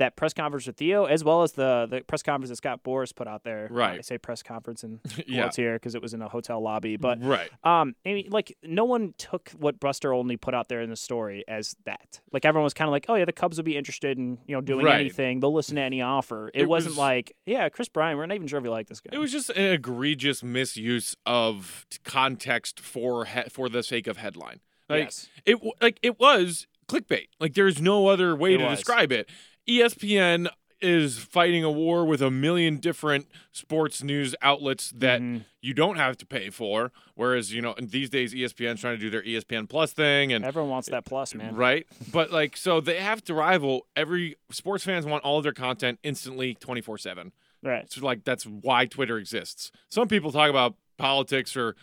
[0.00, 3.14] that press conference with Theo, as well as the the press conference that Scott Boras
[3.14, 3.68] put out there.
[3.70, 3.98] Right.
[3.98, 5.50] I say press conference in Yeah.
[5.54, 7.22] here because it was in a hotel lobby, but.
[7.22, 7.48] right.
[7.64, 10.96] Um, I mean, like no one took what Buster Olney put out there in the
[10.96, 12.20] story as that.
[12.32, 14.54] Like everyone was kind of like, "Oh yeah, the Cubs would be interested in you
[14.56, 15.00] know doing Right.
[15.00, 15.40] anything.
[15.40, 18.34] They'll listen to any offer." It, It wasn't was- like, "Yeah, Kris Bryant, we're not
[18.34, 22.80] even sure if we like this guy." It was just an egregious misuse of context
[22.80, 24.60] for he- for the sake of headline.
[24.88, 25.28] Like yes.
[25.46, 27.28] it like it was clickbait.
[27.38, 28.78] Like there's no other way It to was.
[28.78, 29.28] describe it.
[29.68, 30.48] ESPN
[30.80, 35.44] is fighting a war with a million different sports news outlets that Mhm.
[35.60, 36.90] you don't have to pay for.
[37.14, 40.70] Whereas you know these days ESPN's trying to do their ESPN Plus thing and everyone
[40.70, 41.54] wants that plus, man.
[41.54, 43.86] right, but like so they have to rival.
[43.94, 47.32] Every sports fans want all of their content instantly, twenty four seven.
[47.62, 47.92] Right.
[47.92, 49.70] So like that's why Twitter exists.
[49.90, 51.76] Some people talk about politics or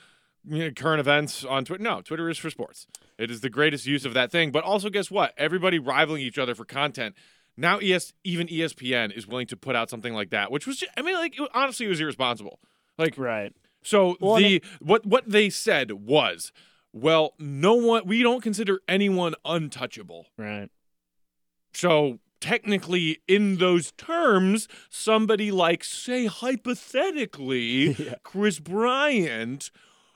[0.49, 1.83] you know, current events on Twitter.
[1.83, 2.87] No, Twitter is for sports.
[3.19, 4.49] It is the greatest use of that thing.
[4.51, 5.33] But also, guess what?
[5.37, 7.15] Everybody rivaling each other for content.
[7.57, 10.91] Now, ES even ESPN is willing to put out something like that, which was, just,
[10.95, 12.59] I mean, like it, honestly, it was irresponsible.
[12.97, 13.53] Like, Right.
[13.83, 16.51] so Well, the what what they said was,
[16.93, 20.27] well, no one, we don't consider anyone untouchable.
[20.37, 20.69] Right.
[21.73, 28.15] So technically, in those terms, somebody like, say, hypothetically, Yeah.
[28.23, 29.71] Kris Bryant,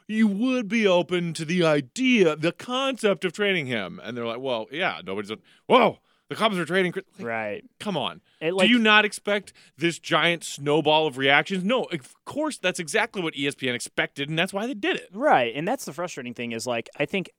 [0.07, 3.99] you would be open to the idea, the concept of trading him.
[4.03, 5.31] And they're like, well, yeah, nobody's.
[5.67, 5.99] Whoa,
[6.31, 6.93] the Cubs are trading.
[6.95, 7.63] Like, Right.
[7.81, 8.21] Come on.
[8.39, 11.65] It, like, Do you not expect this giant snowball of reactions?
[11.65, 15.09] No, of course, that's exactly what ESPN expected, and that's why they did it.
[15.11, 15.53] Right.
[15.53, 17.31] And that's the frustrating thing is like I think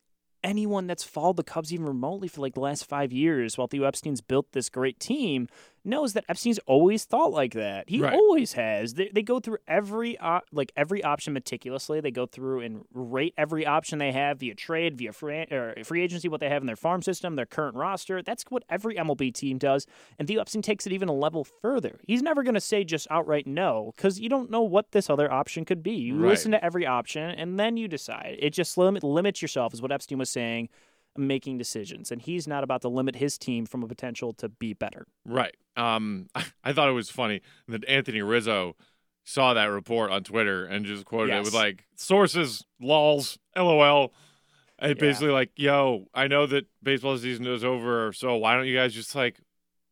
[0.44, 3.84] anyone that's followed the Cubs even remotely for like the last five years while Theo
[3.84, 5.48] Epstein's built this great team
[5.84, 7.88] knows that Epstein's always thought like that.
[7.88, 8.12] He Right.
[8.14, 8.94] always has.
[8.94, 12.00] They, they go through every op- like every option meticulously.
[12.00, 16.02] They go through and rate every option they have via trade, via free, or free
[16.02, 18.22] agency, what they have in their farm system, their current roster.
[18.22, 19.86] That's what every MLB team does.
[20.18, 21.98] And Theo Epstein takes it even a level further.
[22.06, 25.30] He's never going to say just outright no because you don't know what this other
[25.32, 25.92] option could be.
[25.94, 26.30] You Right.
[26.30, 28.36] listen to every option and then you decide.
[28.38, 30.68] It just limit, limits yourself, is what Epstein was saying,
[31.16, 32.10] making decisions.
[32.10, 35.06] And he's not about to limit his team from a potential to be better.
[35.26, 35.54] Right.
[35.76, 36.28] Um,
[36.64, 38.76] I thought it was funny that Anthony Rizzo
[39.24, 44.12] saw that report on Twitter and just quoted it with like sources, lols, lol.
[44.78, 45.00] And Yeah.
[45.00, 48.92] basically like, yo, I know that baseball season is over, so why don't you guys
[48.92, 49.38] just like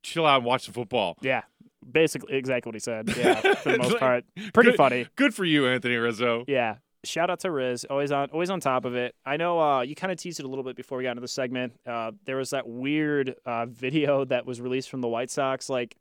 [0.03, 1.17] chill out and watch the football?
[1.21, 1.43] Yeah.
[1.91, 3.09] Basically, exactly what he said.
[3.17, 4.25] Yeah, for the most Like, part.
[4.53, 5.07] Pretty good- funny.
[5.17, 6.45] Good for you, Anthony Rizzo.
[6.49, 6.77] Yeah.
[7.05, 9.15] Shout out to Riz, always on always on top of it.
[9.25, 11.23] I know uh, you kind of teased it a little bit before we got into
[11.23, 11.73] the segment.
[11.87, 15.97] Uh, there was that weird uh, video that was released from the White Sox, like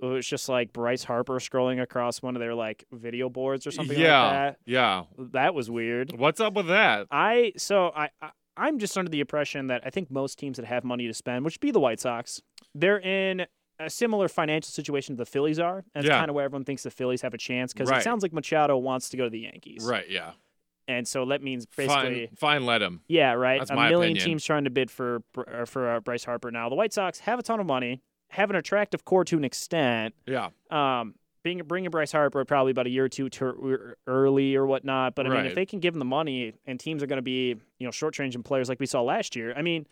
[0.00, 3.72] it was just like Bryce Harper scrolling across one of their like video boards or
[3.72, 4.44] something yeah.
[4.46, 5.04] like Yeah.
[5.16, 5.32] that.
[5.32, 6.16] That was weird.
[6.16, 7.08] What's up with that?
[7.10, 10.66] I so I, I I'm just under the impression that I think most teams that
[10.66, 12.40] have money to spend, which be the White Sox,
[12.76, 13.46] they're in
[13.80, 15.84] a similar financial situation to the Phillies are.
[15.94, 16.18] And Yeah.
[16.18, 18.00] kind of where everyone thinks the Phillies have a chance because Right.
[18.00, 19.84] it sounds like Machado wants to go to the Yankees.
[19.88, 20.08] Right.
[20.08, 20.32] Yeah.
[20.88, 22.26] And so that means basically.
[22.28, 22.36] Fine.
[22.36, 22.66] Fine.
[22.66, 23.02] Let him.
[23.08, 23.60] Yeah, right.
[23.60, 24.24] That's a million opinion.
[24.24, 26.68] teams trying to bid for uh, for uh, Bryce Harper now.
[26.70, 30.14] The White Sox have a ton of money, have an attractive core to an extent.
[30.26, 30.48] Yeah.
[30.70, 35.14] Um, being bringing Bryce Harper probably about a year or two to early or whatnot.
[35.14, 37.22] But I mean, if they can give him the money, and teams are going to
[37.22, 39.52] be you know shortchanging players like we saw last year.
[39.56, 39.86] I mean,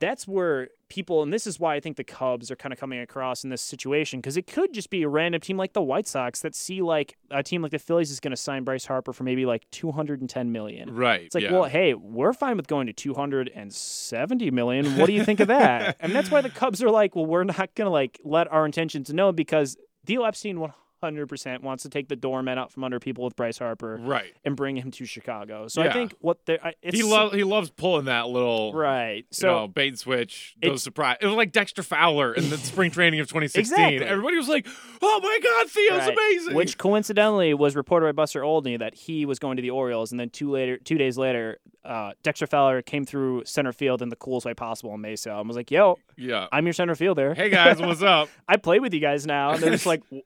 [0.00, 3.00] that's where people, and this is why I think the Cubs are kind of coming
[3.00, 6.06] across in this situation because it could just be a random team like the White
[6.06, 9.12] Sox that see like a team like the Phillies is going to sign Bryce Harper
[9.12, 10.94] for maybe like two hundred and ten million.
[10.94, 11.22] Right.
[11.22, 11.52] It's like, yeah.
[11.52, 14.96] well, hey, we're fine with going to 270 million.
[14.96, 15.96] What do you think of that?
[16.00, 18.66] and that's why the Cubs are like, well, we're not going to like let our
[18.66, 19.76] intentions know because
[20.06, 20.72] Theo Epstein 100%
[21.12, 24.32] wants to take the doormat out from under people with Bryce Harper Right.
[24.44, 25.68] and bring him to Chicago.
[25.68, 27.34] So I think what it's He loves.
[27.34, 28.72] He loves pulling that little.
[28.72, 29.18] right.
[29.18, 31.16] You So know, bait and switch, those surprise.
[31.20, 33.72] It was like Dexter Fowler in the spring training of 2016.
[33.78, 34.06] Exactly.
[34.06, 34.66] Everybody was like,
[35.02, 36.12] "Oh my God, Theo's Right.
[36.12, 40.10] amazing!" Which coincidentally was reported by Buster Olney that he was going to the Orioles,
[40.12, 44.08] and then two later, two days later, uh, Dexter Fowler came through center field in
[44.08, 46.46] the coolest way possible in Mesa and was like, "Yo, yeah.
[46.52, 47.34] I'm your center fielder.
[47.34, 48.28] Hey guys, what's up?
[48.48, 50.22] I play with you guys now." And they're just like, "W-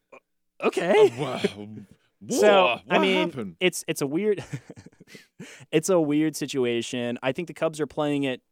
[0.62, 1.66] "Okay." Uh, wow.
[2.30, 3.56] So I mean, happened?
[3.60, 4.42] it's it's a weird,
[5.72, 7.18] it's a weird situation.
[7.22, 8.42] I think the Cubs are playing it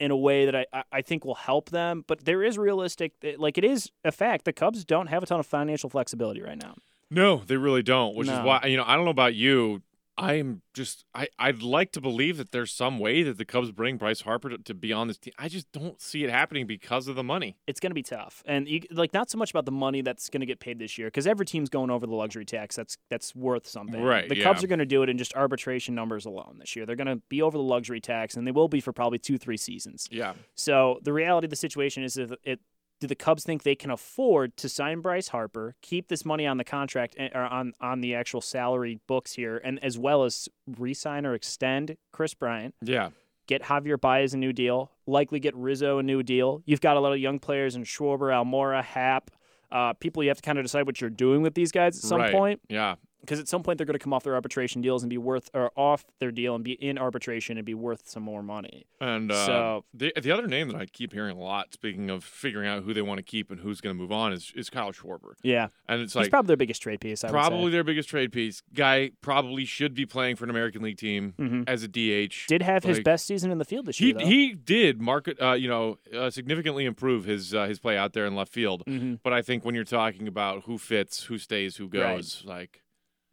[0.00, 3.12] in a way that I, I- I think will help them, but there is realistic,
[3.38, 4.44] like it is a fact.
[4.44, 6.74] The Cubs don't have a ton of financial flexibility right now.
[7.10, 8.16] No, they really don't.
[8.16, 9.82] Which is why you know I don't know about you.
[10.16, 13.72] I am just I I'd like to believe that there's some way that the Cubs
[13.72, 15.32] bring Bryce Harper to, to be on this team.
[15.38, 17.56] I just don't see it happening because of the money.
[17.66, 20.30] It's going to be tough, and you, like not so much about the money that's
[20.30, 22.76] going to get paid this year, because every team's going over the luxury tax.
[22.76, 24.02] That's that's worth something.
[24.02, 26.86] Right, The Cubs are going to do it in just arbitration numbers alone this year.
[26.86, 29.38] They're going to be over the luxury tax, and they will be for probably two
[29.38, 30.08] three seasons.
[30.10, 30.34] Yeah.
[30.54, 32.60] So the reality of the situation is that it
[33.04, 36.56] do the Cubs think they can afford to sign Bryce Harper, keep this money on
[36.56, 40.48] the contract eh, or on on the actual salary books here, and as well as
[40.78, 43.10] re-sign or extend Kris Bryant, Yeah.
[43.46, 46.62] get Javier Baez a new deal, likely get Rizzo a new deal.
[46.64, 49.30] You've got a lot of young players in Schwarber, Almora, Happ.
[49.70, 52.02] Uh, people you have to kind of decide what you're doing with these guys at
[52.04, 52.32] some Right.
[52.32, 52.94] point Yeah.
[53.24, 55.50] Because at some point they're going to come off their arbitration deals and be worth
[55.54, 58.86] or off their deal and be in arbitration and be worth some more money.
[59.00, 62.24] And uh, So- the the other name that I keep hearing a lot, speaking of
[62.24, 64.70] figuring out who they want to keep and who's going to move on, is is
[64.70, 65.34] Kyle Schwarber.
[65.42, 67.24] Yeah, And it's he's like probably their biggest trade piece.
[67.24, 67.32] I would say.
[67.48, 68.62] probably their biggest trade piece.
[68.72, 71.64] Guy probably should be playing for an American League team Mhm.
[71.68, 72.46] as a DH.
[72.48, 74.14] did have his best season in the field this He year.
[74.18, 74.26] Though.
[74.26, 78.26] he did market uh, you know uh, significantly improve his uh, his play out there
[78.26, 78.84] in left field.
[78.86, 79.18] Mhm.
[79.22, 82.16] But I think when you're talking about who fits, who stays, who Right.
[82.16, 82.82] goes, like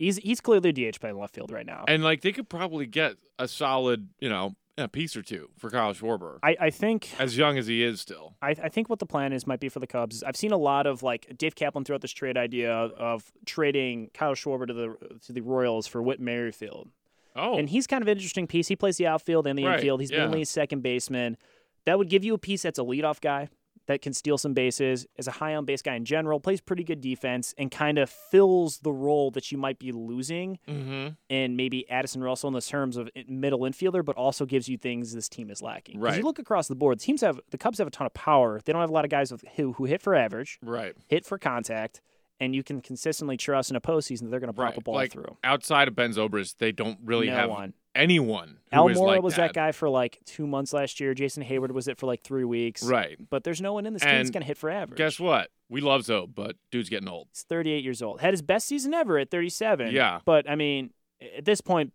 [0.02, 1.86] He's he's clearly a DH playing left field right now.
[1.88, 5.70] and like they could probably get a solid you know a piece or two for
[5.70, 8.36] Kyle Schwarber, I, I think as young as he is still.
[8.42, 10.16] I, I think what the plan is might be for the Cubs.
[10.18, 14.10] is I've seen a lot of like Dave Kaplan throughout this trade idea of trading
[14.14, 16.90] Kyle Schwarber to the to the Royals for Whit Merrifield,
[17.36, 18.70] Oh, and he's kind of an interesting piece.
[18.70, 20.00] He plays the outfield and the Right, infield.
[20.02, 20.20] He's yeah.
[20.20, 21.38] mainly a second baseman.
[21.86, 23.50] That would give you a piece that's a leadoff guy
[23.88, 26.84] that can steal some bases, is a high on base guy in general, plays pretty
[26.84, 31.10] good defense, and kind of fills the role that you might be losing mm-hmm.
[31.30, 35.14] in maybe Addison Russell in the terms of middle infielder, but also gives you things
[35.14, 36.00] this team is lacking.
[36.00, 36.18] Right.
[36.18, 38.60] You look across the board, the teams have the Cubs have a ton of power.
[38.64, 41.26] They don't have a lot of guys with, who who hit for average, right, hit
[41.26, 42.02] for contact,
[42.40, 44.78] and you can consistently trust in a postseason that they're going to pop right.
[44.78, 45.38] a ball like through.
[45.44, 47.74] outside of Ben Zobrist, they don't really no have one.
[47.96, 48.58] Anyone.
[48.74, 49.48] Who is Almora like was that.
[49.50, 49.54] that.
[49.54, 51.14] guy for like two months last year.
[51.14, 52.84] Jason Heyward was it for like three weeks.
[52.84, 53.18] Right.
[53.30, 54.98] But there's no one in this team that's going to hit for average.
[54.98, 55.50] Guess what?
[55.70, 57.28] We love Zob, but dude's getting old.
[57.34, 58.22] He's 38 years old.
[58.22, 59.92] Had his best season ever at 37.
[59.92, 60.20] Yeah.
[60.26, 60.92] But I mean,
[61.38, 61.92] at this point,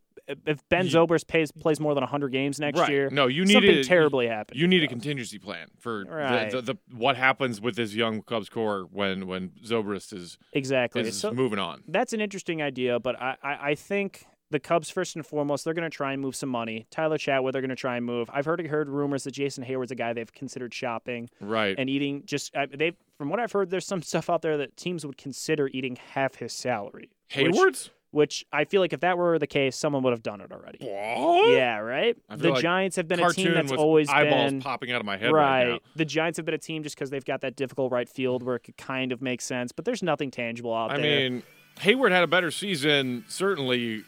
[0.47, 2.91] if Ben Zobrist plays plays more than 100 games next right.
[2.91, 4.59] year, No, you need something a, terribly happened.
[4.59, 8.49] You need a contingency plan for the- the, the, what happens with this young Cubs
[8.49, 11.03] core when when Zobrist is exactly.
[11.03, 11.85] is So moving on.
[11.89, 15.75] that's an interesting idea, but I, I, I think the Cubs first and foremost they're
[15.75, 16.87] going to try and move some money.
[16.91, 18.31] Tyler Chatwood they're going to try and move.
[18.33, 21.75] I've heard heard rumors that Jason Heyward's a guy they've considered shopping Right.
[21.79, 22.23] and eating.
[22.27, 25.69] Just they from what I've heard, there's some stuff out there that teams would consider
[25.73, 27.11] eating half his salary.
[27.37, 27.91] which- Heyward's.
[28.13, 30.79] which I feel like if that were the case, someone would have done it already.
[30.81, 31.51] What?
[31.51, 32.17] Yeah, right.
[32.35, 35.17] The like Giants have been a team that's always eyeballs been popping out of my
[35.17, 35.79] head right, now.
[35.97, 38.57] The Giants have been a team just because they've got that difficult right field where
[38.57, 41.05] it could kind of make sense, but there's nothing tangible out I there.
[41.27, 41.43] I mean,
[41.81, 44.05] Heyward had a better season certainly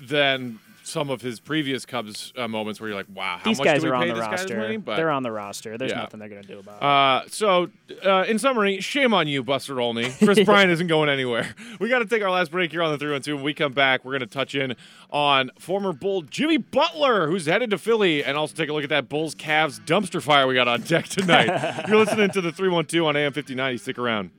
[0.00, 3.64] than some of his previous Cubs uh, moments where you're like, wow, how These much
[3.64, 4.58] guys do we are on the this roster.
[4.58, 4.76] money?
[4.76, 5.78] But They're on the roster.
[5.78, 6.00] There's Yeah.
[6.00, 6.82] nothing they're gonna do about it.
[6.82, 7.70] Uh, so,
[8.04, 10.10] uh, in summary, shame on you, Buster Olney.
[10.22, 11.54] Kris Bryant isn't going anywhere.
[11.80, 13.38] We got to take our last break here on the 312.
[13.38, 14.76] When we come back, we're going to touch in
[15.10, 18.90] on former Bull Jimmy Butler, who's headed to Philly, and also take a look at
[18.90, 21.48] that Bulls Cavs dumpster fire we got on deck tonight.
[21.80, 23.78] If you're listening to the 312 on AM 5090.
[23.78, 24.30] Stick around.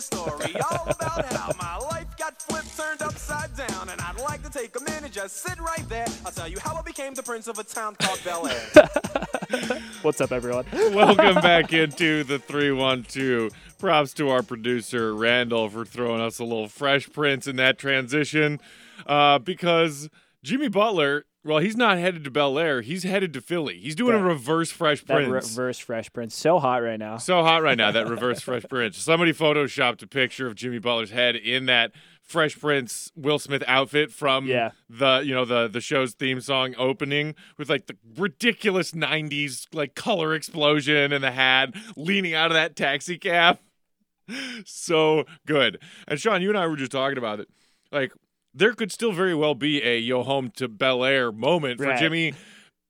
[0.00, 4.42] A story all about how my life got flipped, turned upside down, and I'd like
[4.42, 6.06] to take a minute, just sit right there.
[6.24, 9.80] I'll tell you how I became the prince of a town called Bel Air.
[10.02, 10.64] What's up, everyone?
[10.72, 13.52] Welcome back into the 312.
[13.78, 18.58] Props to our producer, Randall, for throwing us a little fresh prince in that transition.
[19.06, 20.08] Uh, because
[20.42, 22.82] Jimmy Butler, well, he's not headed to Bel Air.
[22.82, 23.78] He's headed to Philly.
[23.78, 25.50] He's doing a reverse fresh That prince.
[25.56, 27.16] reverse Fresh Prince, so hot right now.
[27.16, 28.98] so hot right now, that reverse fresh prince.
[28.98, 34.12] Somebody photoshopped a picture of Jimmy Butler's head in that Fresh Prince Will Smith outfit
[34.12, 34.70] from Yeah.
[34.88, 39.94] the you know the the show's theme song opening with like the ridiculous 90s like
[39.96, 43.58] color explosion and the hat leaning out of that taxi cab.
[44.64, 45.80] so good.
[46.06, 47.48] And Sean, you and I were just talking about it.
[47.90, 48.12] Like
[48.54, 51.98] there could still very well be a yo home to Bel Air moment for Right.
[51.98, 52.34] Jimmy.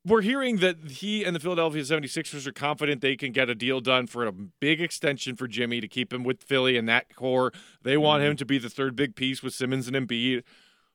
[0.07, 3.81] We're hearing that he and the Philadelphia 76ers are confident they can get a deal
[3.83, 7.53] done for a big extension for Jimmy to keep him with Philly and that core.
[7.83, 8.31] They want Mm-hmm.
[8.31, 10.43] him to be the third big piece with Simmons and Embiid.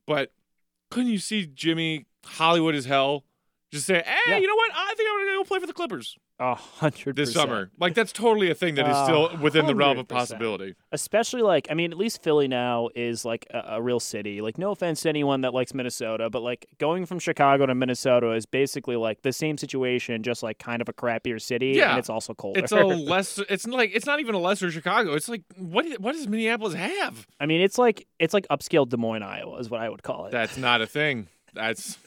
[0.07, 0.31] But
[0.89, 3.23] couldn't you see Jimmy Hollywood as hell?
[3.75, 4.37] Just say, hey, Yeah.
[4.37, 4.71] you know what?
[4.73, 7.69] I think I'm going to go play for the Clippers A hundred this summer.
[7.77, 10.75] Like, that's totally a thing that is still within the realm of possibility.
[10.91, 14.39] Especially like, I mean, at least Philly now is like a, a real city.
[14.41, 18.31] Like, no offense to anyone that likes Minnesota, but like going from Chicago to Minnesota
[18.31, 21.89] is basically like the same situation, just like kind of a crappier city, Yeah.
[21.91, 22.61] and it's also colder.
[22.61, 23.39] It's a less.
[23.49, 25.13] It's like it's not even a lesser Chicago.
[25.15, 25.85] It's like what?
[25.99, 27.27] What does Minneapolis have?
[27.39, 30.27] I mean, it's like it's like upscale Des Moines, Iowa, is what I would call
[30.27, 30.31] it.
[30.31, 31.27] That's not a thing.
[31.53, 31.97] That's.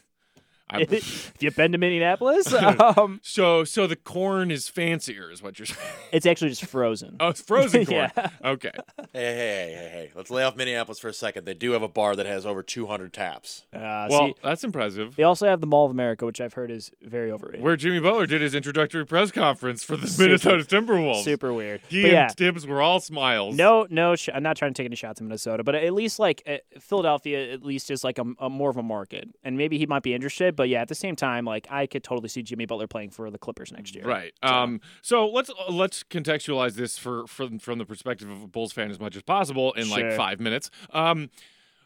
[0.71, 5.59] I, if you've been to Minneapolis, um, so so the corn is fancier, is what
[5.59, 5.89] you're saying.
[6.13, 7.17] it's actually just frozen.
[7.21, 8.11] Oh, it's frozen corn.
[8.17, 8.29] Yeah.
[8.45, 8.71] Okay.
[8.75, 10.11] Hey, hey, hey, hey, hey.
[10.15, 11.45] Let's lay off Minneapolis for a second.
[11.47, 13.65] They do have a bar that has over 200 taps.
[13.73, 15.17] Uh, Well, see, that's impressive.
[15.17, 17.63] they also have the Mall of America, which I've heard is very overrated.
[17.63, 21.25] Where Jimmy Butler did his introductory press conference for the Super- Minnesota Timberwolves.
[21.25, 21.81] Super weird.
[21.89, 23.57] He but and yeah, Thibs were all smiles.
[23.57, 26.19] No, no, sh- I'm not trying to take any shots at Minnesota, but at least
[26.19, 29.79] like uh, Philadelphia, at least is like a, a more of a market, and maybe
[29.79, 30.57] he might be interested.
[30.59, 33.31] But yeah, at the same time, like I could totally see Jimmy Butler playing for
[33.31, 34.05] the Clippers next year.
[34.05, 34.33] Right.
[34.43, 34.81] Um.
[35.03, 38.99] So let's let's contextualize this for from from the perspective of a Bulls fan as
[38.99, 40.69] much as possible in like five minutes.
[40.93, 41.31] Um.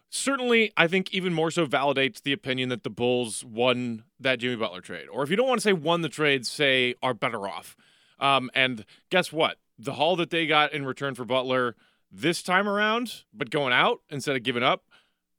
[0.09, 4.57] Certainly, I think even more so validates the opinion that the Bulls won that Jimmy
[4.57, 7.47] Butler trade, or if you don't want to say won the trade, say are better
[7.47, 7.77] off.
[8.18, 8.51] Um.
[8.55, 9.59] And guess what?
[9.79, 11.77] The haul that they got in return for Butler
[12.11, 14.85] this time around, but going out instead of giving up,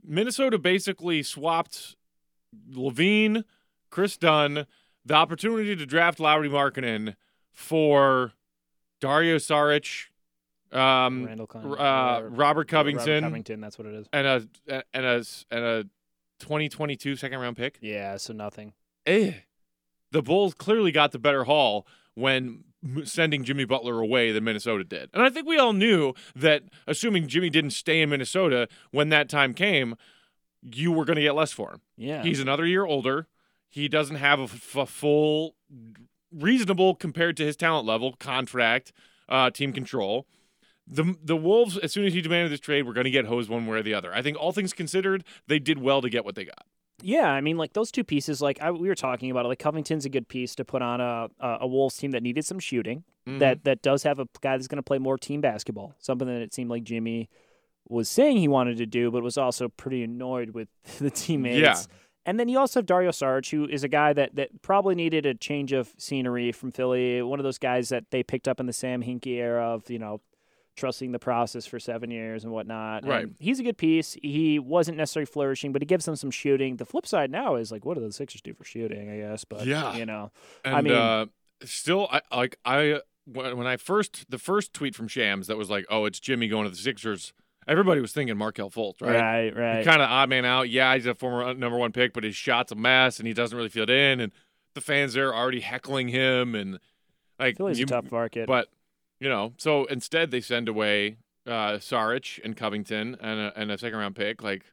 [0.04, 1.96] Minnesota basically swapped
[2.72, 3.44] LaVine,
[3.90, 4.66] Kris Dunn,
[5.06, 7.16] the opportunity to draft Lauri Markkanen
[7.52, 8.34] for
[9.00, 10.08] Dario Saric,
[10.72, 14.08] um, Randall uh, or- Robert Covington, Robert Covington, that's what it is.
[14.12, 15.84] and a and a and a
[16.40, 17.78] 2022 second round pick.
[17.82, 18.74] Yeah, so nothing.
[19.06, 19.34] Eh.
[20.12, 22.64] The Bulls clearly got the better haul when
[23.06, 25.10] sending Jimmy Butler away than Minnesota did.
[25.14, 29.30] And I think we all knew that assuming Jimmy didn't stay in Minnesota when that
[29.30, 29.96] time came,
[30.72, 31.82] you were going to get less for him.
[31.98, 33.28] Yeah, He's another year older.
[33.70, 35.56] He doesn't have a, f- a full,
[36.32, 38.92] reasonable compared to his talent level contract,
[39.30, 40.28] uh, team control.
[40.86, 43.50] The the Wolves, as soon as he demanded this trade, were going to get hosed
[43.50, 44.14] one way or the other.
[44.14, 46.66] I think all things considered, they did well to get what they got.
[47.02, 49.60] Yeah, I mean, like those two pieces, like I, we were talking about, it, like
[49.60, 53.04] Covington's a good piece to put on a a, Wolves team that needed some shooting.
[53.28, 53.40] Mhm.
[53.40, 55.96] That that does have a guy that's going to play more team basketball.
[56.00, 57.30] Something that it seemed like Jimmy
[57.88, 60.68] was saying he wanted to do, but was also pretty annoyed with
[61.00, 61.60] the teammates.
[61.60, 61.76] Yeah.
[62.26, 65.26] And then you also have Dario Saric, who is a guy that, that probably needed
[65.26, 67.22] a change of scenery from Philly.
[67.22, 70.00] One of those guys that they picked up in the Sam Hinkie era of, you
[70.00, 70.22] know,
[70.78, 73.06] trusting the process for seven years and whatnot.
[73.06, 73.26] Right.
[73.26, 74.16] And he's a good piece.
[74.24, 76.78] He wasn't necessarily flourishing, but he gives them some shooting.
[76.78, 79.10] The flip side now is like, what do the Sixers do for shooting?
[79.12, 79.94] I guess, but Yeah.
[79.98, 80.32] you know,
[80.64, 81.26] And I mean- uh,
[81.66, 85.70] still, I like I when when I first the first tweet from Shams that was
[85.70, 87.34] like, "Oh, it's Jimmy going to the Sixers."
[87.68, 89.20] Everybody was thinking Markelle Fultz, right?
[89.20, 89.86] right, right.
[89.86, 90.70] Kind of odd man out.
[90.70, 93.34] Yeah, he's a former uh, number one pick, but his shot's a mess, and he
[93.34, 94.20] doesn't really fit in.
[94.20, 94.32] And
[94.76, 96.80] the fans there are already heckling him, and
[97.40, 98.48] like Philly's you- a tough market.
[98.48, 98.70] But
[99.20, 103.78] you know, so instead they send away uh, Saric and Covington and a, and a
[103.78, 104.42] second round pick.
[104.44, 104.64] Like,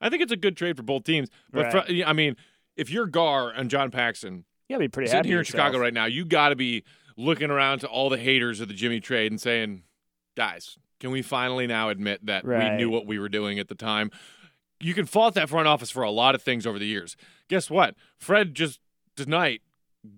[0.00, 1.28] I think it's a good trade for both teams.
[1.52, 1.86] But Right.
[1.86, 2.36] fr- I mean,
[2.76, 5.92] if you're Gar and John Paxson yeah, be pretty sitting happy here in Chicago right
[5.94, 6.82] now, you got to be
[7.16, 9.82] looking around to all the haters of the Jimmy trade and saying,
[10.36, 13.74] guys, can we finally now admit that we knew what we were doing at the
[13.74, 14.10] time?
[14.80, 17.16] You can fault that front office for a lot of things over the years.
[17.48, 17.94] Guess what?
[18.18, 18.80] Fred just
[19.16, 19.62] tonight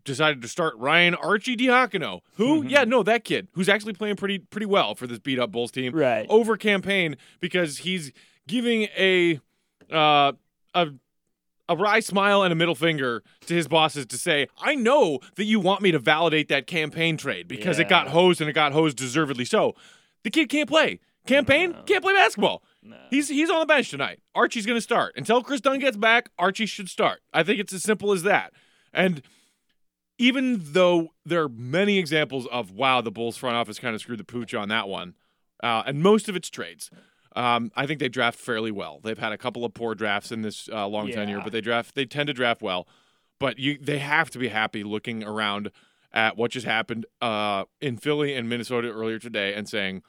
[0.04, 2.20] decided to start Ryan Arcidiacono.
[2.34, 2.60] Who?
[2.60, 2.68] Mm-hmm.
[2.68, 5.70] yeah, no, that kid who's actually playing pretty pretty well for this beat up Bulls
[5.70, 5.94] team.
[5.94, 6.26] Right.
[6.28, 8.12] Over Cameron Payne because he's
[8.48, 9.40] giving a
[9.92, 10.32] uh,
[10.74, 10.88] a
[11.68, 15.44] a wry smile and a middle finger to his bosses to say, I know that
[15.44, 18.52] you want me to validate that Cameron Payne trade because it got hosed and it
[18.52, 19.74] got hosed deservedly so.
[20.26, 20.98] The kid can't play.
[21.24, 22.64] Cameron Payne can't play basketball.
[23.10, 24.18] He's he's on the bench tonight.
[24.34, 26.30] Archie's going to start until Kris Dunn gets back.
[26.36, 27.20] Archie should start.
[27.32, 28.52] I think it's as simple as that.
[28.92, 29.22] And
[30.18, 34.18] even though there are many examples of wow, the Bulls front office kind of screwed
[34.18, 35.14] the pooch on that one,
[35.62, 36.90] uh, and most of it's trades.
[37.36, 38.98] Um, I think they draft fairly well.
[39.04, 41.94] They've had a couple of poor drafts in this uh, long tenure, but they draft
[41.94, 42.88] they tend to draft well.
[43.38, 45.70] But you they have to be happy looking around
[46.12, 50.02] at what just happened uh, in Philly and Minnesota earlier today and saying,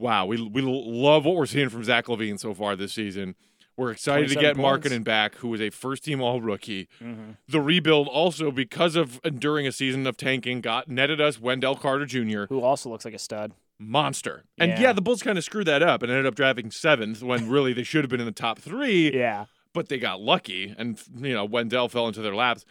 [0.00, 3.34] "Wow, we we love what we're seeing from Zach LaVine so far this season."
[3.76, 4.56] We're excited to get.
[4.56, 6.86] Markkanen back, who was a first team All Rookie.
[7.02, 7.30] Mm-hmm.
[7.48, 12.04] The rebuild also, because of enduring a season of tanking, got netted us Wendell Carter
[12.04, 12.44] Jr.
[12.50, 13.52] Who also looks like a stud.
[13.78, 14.44] monster.
[14.58, 14.80] And Yeah.
[14.80, 17.72] yeah, the Bulls kind of screwed that up and ended up drafting seventh when really
[17.72, 19.46] they should have been in the top three, Yeah.
[19.72, 22.66] but they got lucky and you know Wendell fell into their laps.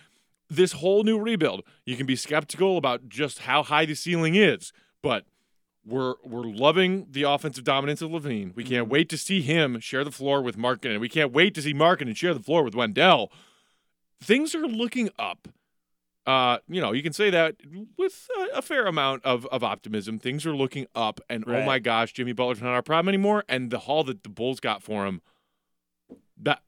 [0.51, 4.71] This whole new rebuild, you can be skeptical about just how high the ceiling is,
[5.01, 5.25] but
[5.85, 8.55] we're we're loving the offensive dominance of LaVine.
[8.55, 11.53] We can't wait to see him share the floor with Markkanen, and we can't wait
[11.55, 13.31] to see Markin and share the floor with Wendell.
[14.21, 15.47] Things are looking up.
[16.25, 17.55] Uh, you know, you can say that
[17.97, 20.19] with a, a fair amount of, of optimism.
[20.19, 23.43] Things are looking up, and oh my gosh, Jimmy Butler's not our problem anymore.
[23.49, 25.21] And the haul that the Bulls got for him,
[26.41, 26.61] that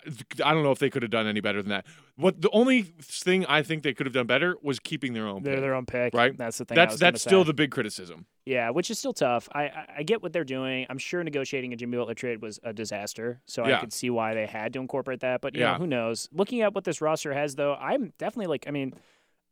[0.44, 1.86] I don't know if they could have done any better than that.
[2.18, 5.44] What the only thing I think they could have done better was keeping their own.
[5.44, 5.62] They're pick.
[5.62, 6.14] their own pick.
[6.14, 6.38] Right.
[6.38, 6.78] That's the thing.
[6.78, 7.48] I That's that's still say.
[7.48, 8.26] the big criticism.
[8.46, 9.48] Yeah, which is still tough.
[9.54, 10.86] I, I get what they're doing.
[10.90, 14.34] I'm sure negotiating a Jimmy Butler trade was a disaster, so I could see why
[14.34, 15.42] they had to incorporate that.
[15.42, 15.74] But you Yeah.
[15.74, 16.28] know, who knows?
[16.34, 18.94] Looking at what this roster has, though, I'm definitely like, I mean,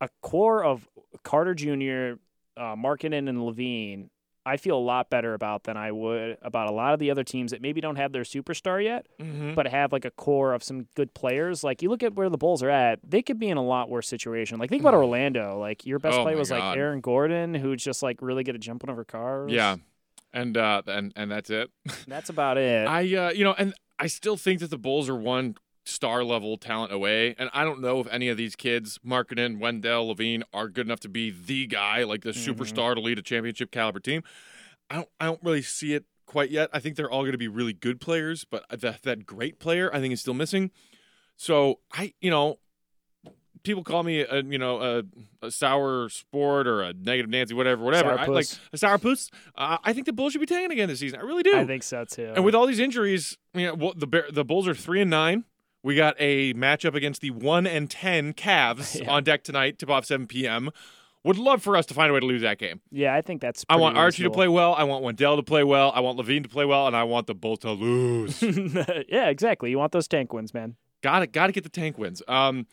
[0.00, 0.88] a core of
[1.22, 2.18] Carter Jr.,
[2.56, 4.08] uh, Markkanen, and LaVine.
[4.46, 7.22] I feel a lot better about than I would about a lot of the other
[7.24, 9.54] teams that maybe don't have their superstar yet, Mm-hmm.
[9.54, 11.62] but have like a core of some good players.
[11.62, 13.90] Like you look at where the Bulls are at, they could be in a lot
[13.90, 14.58] worse situation.
[14.58, 15.58] Like think about Orlando.
[15.58, 16.58] Like your best Oh player was God.
[16.60, 19.52] like Aaron Gordon, who's just like really good at jumping over cars.
[19.52, 19.76] Yeah,
[20.32, 21.70] and uh, and and that's it.
[22.08, 22.86] That's about it.
[22.88, 26.56] I uh, you know, and I still think that the Bulls are one star level
[26.56, 30.68] talent away, and I don't know if any of these kids, Markkanen, Wendell, LaVine, are
[30.68, 32.54] good enough to be the guy, like the Mhm.
[32.54, 34.22] superstar to lead a championship caliber team.
[34.90, 36.68] I don't, I don't really see it quite yet.
[36.72, 39.92] I think they're all going to be really good players, but that that great player,
[39.94, 40.70] I think, is still missing.
[41.36, 42.58] So I, you know.
[43.62, 45.02] People call me a you know a,
[45.46, 49.30] a sour sport or a negative Nancy whatever whatever I, like a sourpuss.
[49.54, 51.20] Uh, I think the Bulls should be tanking again this season.
[51.20, 51.54] I really do.
[51.54, 52.32] I think so too.
[52.34, 55.44] And with all these injuries, you know, well, the the Bulls are three and nine.
[55.82, 59.10] We got a matchup against the one and ten Cavs Yeah.
[59.10, 60.70] on deck tonight, tip off seven p.m.
[61.22, 62.80] Would love for us to find a way to lose that game.
[62.90, 63.64] yeah, I think that's.
[63.68, 64.74] I want Archie to play well.
[64.74, 65.92] I want Wendell to play well.
[65.94, 68.42] I want LaVine to play well, and I want the Bulls to lose.
[69.08, 69.70] yeah, exactly.
[69.70, 70.76] You want those tank wins, man.
[71.02, 71.32] got it.
[71.32, 72.22] Got to get the tank wins.
[72.26, 72.66] Um,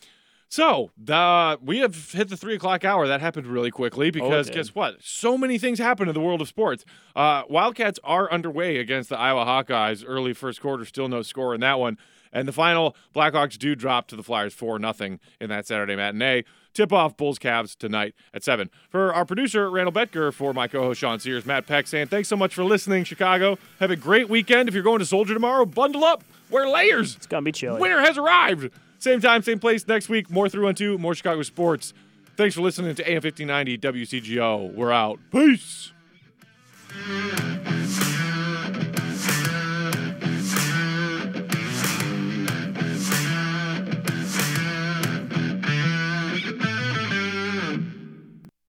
[0.50, 3.06] so the we have hit the three o'clock hour.
[3.06, 4.54] That happened really quickly because did.
[4.54, 4.96] guess what?
[5.02, 6.86] So many things happen in the world of sports.
[7.14, 10.02] Uh, Wildcats are underway against the Iowa Hawkeyes.
[10.06, 11.98] Early first quarter, still no score in that one.
[12.32, 16.44] And the final, Blackhawks do drop to the Flyers four nothing in that Saturday matinee.
[16.74, 18.70] Tip off Bulls Cavs tonight at seven.
[18.88, 22.36] For our producer Randall Betker, for my co-host Sean Sears, Matt Peck saying thanks so
[22.36, 23.58] much for listening, Chicago.
[23.80, 24.68] Have a great weekend.
[24.68, 27.16] If you're going to Soldier tomorrow, bundle up, wear layers.
[27.16, 27.80] It's gonna be chilly.
[27.80, 28.70] Winter has arrived.
[28.98, 30.30] Same time, same place next week.
[30.30, 31.94] More 312, more Chicago sports.
[32.36, 34.72] Thanks for listening to AM 1590 WCGO.
[34.72, 35.18] We're out.
[35.32, 35.92] Peace.